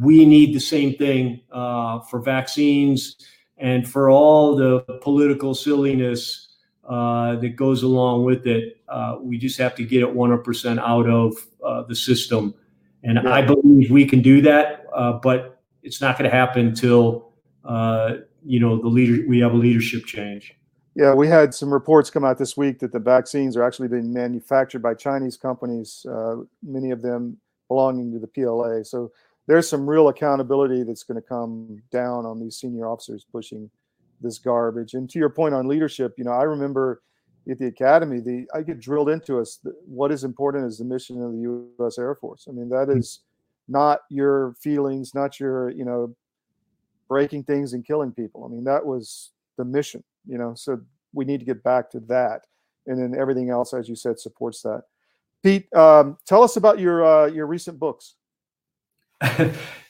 [0.00, 3.16] we need the same thing uh, for vaccines
[3.56, 6.48] and for all the political silliness
[6.88, 8.78] uh, that goes along with it.
[8.88, 11.34] Uh, we just have to get it 100% out of
[11.64, 12.54] uh, the system.
[13.02, 13.32] And yeah.
[13.32, 17.32] I believe we can do that, uh, but it's not going to happen until
[17.64, 20.57] uh, you know the leader we have a leadership change.
[20.98, 24.12] Yeah, we had some reports come out this week that the vaccines are actually being
[24.12, 27.38] manufactured by Chinese companies, uh, many of them
[27.68, 28.82] belonging to the PLA.
[28.82, 29.12] So
[29.46, 33.70] there's some real accountability that's going to come down on these senior officers pushing
[34.20, 34.94] this garbage.
[34.94, 37.00] And to your point on leadership, you know, I remember
[37.48, 41.22] at the academy, the I get drilled into us what is important is the mission
[41.22, 42.00] of the U.S.
[42.00, 42.46] Air Force.
[42.48, 42.98] I mean, that hmm.
[43.72, 46.16] not your feelings, not your, you know,
[47.06, 48.44] breaking things and killing people.
[48.44, 50.54] I mean, that was the mission, you know.
[50.56, 50.80] So
[51.12, 52.46] we need to get back to that,
[52.86, 54.84] and then everything else, as you said, supports that.
[55.42, 58.14] Pete, um, tell us about your uh, your recent books.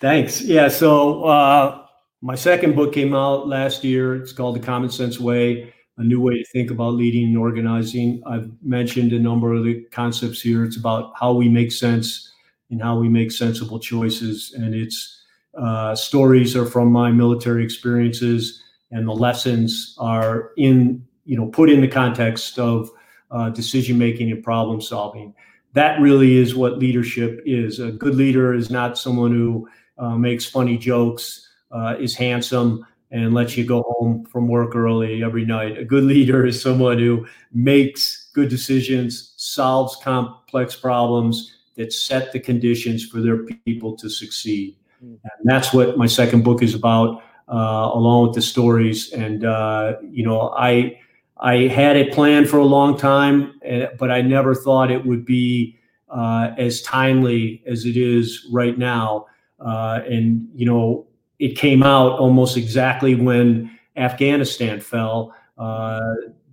[0.00, 0.40] Thanks.
[0.40, 0.68] Yeah.
[0.68, 1.86] So uh,
[2.20, 4.16] my second book came out last year.
[4.16, 8.22] It's called The Common Sense Way: A New Way to Think About Leading and Organizing.
[8.26, 10.64] I've mentioned a number of the concepts here.
[10.64, 12.32] It's about how we make sense
[12.70, 14.54] and how we make sensible choices.
[14.54, 15.18] And it's
[15.58, 21.70] uh, stories are from my military experiences, and the lessons are in you know put
[21.70, 22.90] in the context of
[23.30, 25.34] uh, decision making and problem solving.
[25.74, 27.78] That really is what leadership is.
[27.78, 29.68] A good leader is not someone who
[29.98, 35.22] uh, makes funny jokes, uh, is handsome, and lets you go home from work early
[35.22, 35.78] every night.
[35.78, 42.40] A good leader is someone who makes good decisions, solves complex problems, that set the
[42.40, 44.76] conditions for their people to succeed.
[45.02, 45.18] Mm.
[45.22, 47.22] And that's what my second book is about,
[47.56, 49.12] along with the stories.
[49.12, 50.98] And uh, you know, I
[51.38, 55.24] I had it planned for a long time, eh, but I never thought it would
[55.24, 55.76] be
[56.08, 59.26] uh, as timely as it is right now.
[59.60, 61.06] Uh, and you know,
[61.38, 66.00] it came out almost exactly when Afghanistan fell, uh,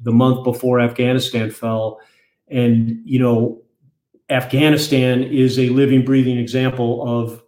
[0.01, 1.99] the month before Afghanistan fell,
[2.47, 3.61] and you know
[4.29, 7.44] Afghanistan is a living, breathing example of uh,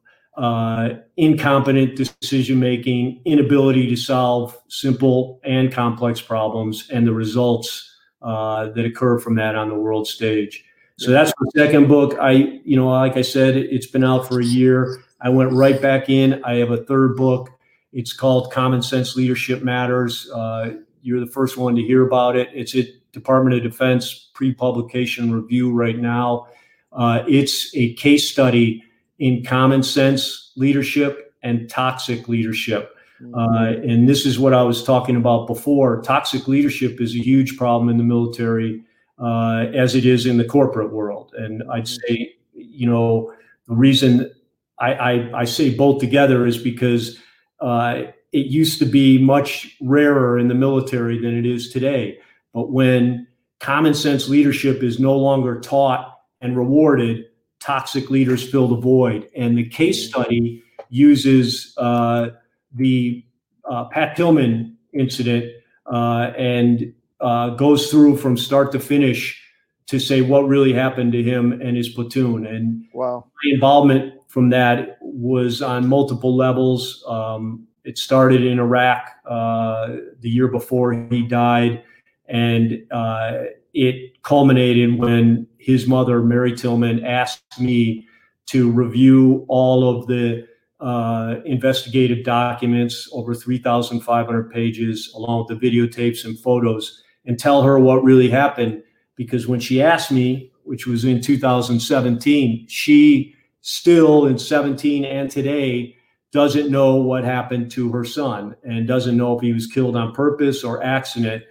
[1.18, 8.86] incompetent decision making, inability to solve simple and complex problems, and the results uh, that
[8.86, 10.64] occur from that on the world stage.
[11.00, 12.18] So that's my second book.
[12.20, 12.32] I,
[12.66, 15.04] you know, like I said, it's been out for a year.
[15.22, 16.44] I went right back in.
[16.44, 17.52] I have a third book.
[17.94, 20.30] It's called Common Sense Leadership Matters.
[20.32, 22.50] Uh, you're the first one to hear about it.
[22.54, 26.48] It's at Department of Defense pre-publication review right now.
[26.92, 28.84] Uh, it's a case study
[29.20, 32.96] in common sense leadership and toxic leadership.
[33.22, 33.36] Mm-hmm.
[33.36, 36.02] Uh, and this is what I was talking about before.
[36.02, 38.84] Toxic leadership is a huge problem in the military,
[39.20, 41.34] uh, as it is in the corporate world.
[41.38, 42.14] And I'd mm-hmm.
[42.14, 43.34] say, you know,
[43.68, 44.32] the reason
[44.80, 47.18] I, I, I say both together is because
[47.60, 52.20] uh, it used to be much rarer in the military than it is today.
[52.54, 53.28] But when
[53.60, 57.26] common sense leadership is no longer taught and rewarded,
[57.68, 59.30] toxic leaders fill the void.
[59.36, 62.30] And the case study uses uh,
[62.74, 63.26] the
[63.70, 65.52] uh, Pat Tillman incident
[65.92, 69.44] uh, and uh, goes through from start to finish
[69.88, 72.46] to say what really happened to him and his platoon.
[72.46, 73.26] And wow.
[73.44, 77.04] my involvement from that was on multiple levels.
[77.06, 79.88] Um, it started in Iraq uh,
[80.22, 81.84] the year before he died,
[82.28, 83.44] and uh,
[83.78, 88.08] it culminated when his mother, Mary Tillman, asked me
[88.48, 90.48] to review all of the
[90.80, 97.78] uh, investigative documents, over 3,500 pages, along with the videotapes and photos, and tell her
[97.78, 98.82] what really happened.
[99.16, 105.96] Because when she asked me, which was in 2017, she still in 17 and today
[106.32, 110.14] doesn't know what happened to her son and doesn't know if he was killed on
[110.14, 111.44] purpose or accident.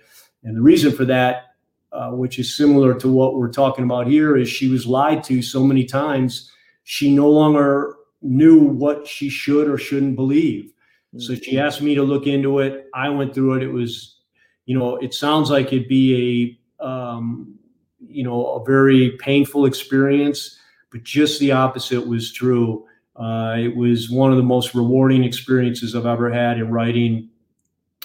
[0.43, 1.46] And the reason for that,
[1.97, 5.41] uh, which is similar to what we're talking about here, is she was lied to
[5.41, 6.53] so many times,
[6.85, 10.73] she no longer knew what she should or shouldn't believe.
[11.17, 11.67] So she mm-hmm.
[11.67, 12.89] asked me to look into it.
[12.93, 13.63] I went through it.
[13.63, 14.19] It was,
[14.67, 17.55] you know, it sounds like it'd be a, um,
[18.07, 20.59] you know, a very painful experience,
[20.93, 22.85] but just the opposite was true.
[23.15, 27.31] Uh, it was one of the most rewarding experiences I've ever had in writing.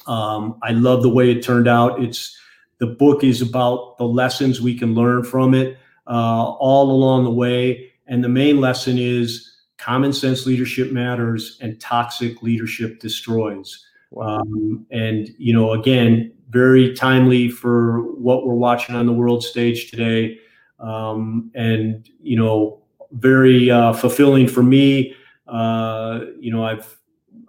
[0.07, 2.01] Um, I love the way it turned out.
[2.01, 2.37] It's
[2.81, 5.77] the book is about the lessons we can learn from it
[6.07, 11.79] uh, all along the way, and the main lesson is common sense leadership matters and
[11.79, 13.85] toxic leadership destroys.
[14.09, 14.39] Wow.
[14.39, 19.91] Um, and you know, again, very timely for what we're watching on the world stage
[19.91, 20.39] today,
[20.79, 25.15] um, and you know, very uh, fulfilling for me.
[25.47, 26.97] Uh, you know, I've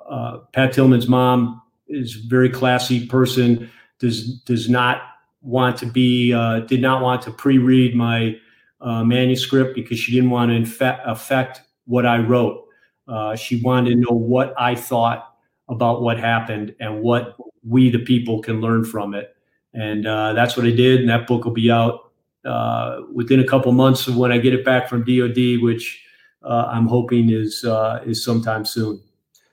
[0.06, 3.70] uh, Pat Tillman's mom is a very classy person.
[3.98, 5.00] Does does not
[5.42, 8.36] want to be uh, did not want to pre-read my
[8.80, 12.64] uh, manuscript because she didn't want to infect, affect what I wrote.
[13.08, 15.34] Uh, she wanted to know what I thought
[15.68, 17.36] about what happened and what
[17.66, 19.36] we the people can learn from it.
[19.74, 21.00] And that's what I did.
[21.00, 22.12] And that book will be out
[22.44, 26.04] uh, within a couple months of when I get it back from DoD, which
[26.42, 29.00] uh, I'm hoping is uh, is sometime soon.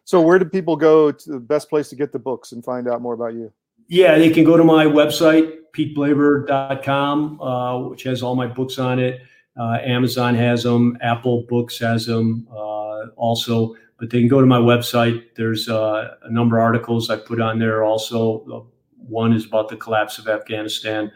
[0.06, 2.88] So, where do people go to the best place to get the books and find
[2.88, 3.54] out more about you?
[3.90, 9.00] Yeah, they can go to my website, peteblaber.com, uh, which has all my books on
[9.00, 9.22] it.
[9.60, 14.48] Uh, Amazon has them, Apple Books has them uh, also, but they can go to
[14.48, 15.36] my website.
[15.36, 18.70] There's a number of articles I put on there also.
[18.96, 21.12] One is about the collapse of Afghanistan.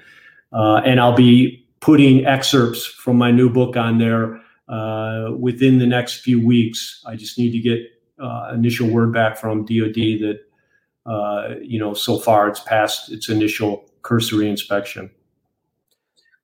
[0.51, 5.85] Uh, and I'll be putting excerpts from my new book on there uh, within the
[5.85, 7.03] next few weeks.
[7.05, 7.81] I just need to get
[8.19, 10.52] uh, initial word back from DoD that uh,
[11.61, 15.09] you know so far it's passed its initial cursory inspection.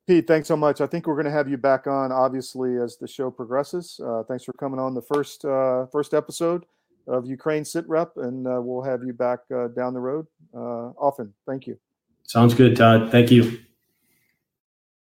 [0.07, 0.81] Pete, thanks so much.
[0.81, 3.99] I think we're going to have you back on, obviously, as the show progresses.
[4.03, 6.65] Uh, thanks for coming on the first uh, first episode
[7.07, 9.39] of Ukraine SitRep, and uh, we'll have you back
[9.75, 11.33] down the road often.
[11.45, 11.77] Thank you.
[12.23, 13.11] Sounds good, Todd.
[13.11, 13.59] Thank you.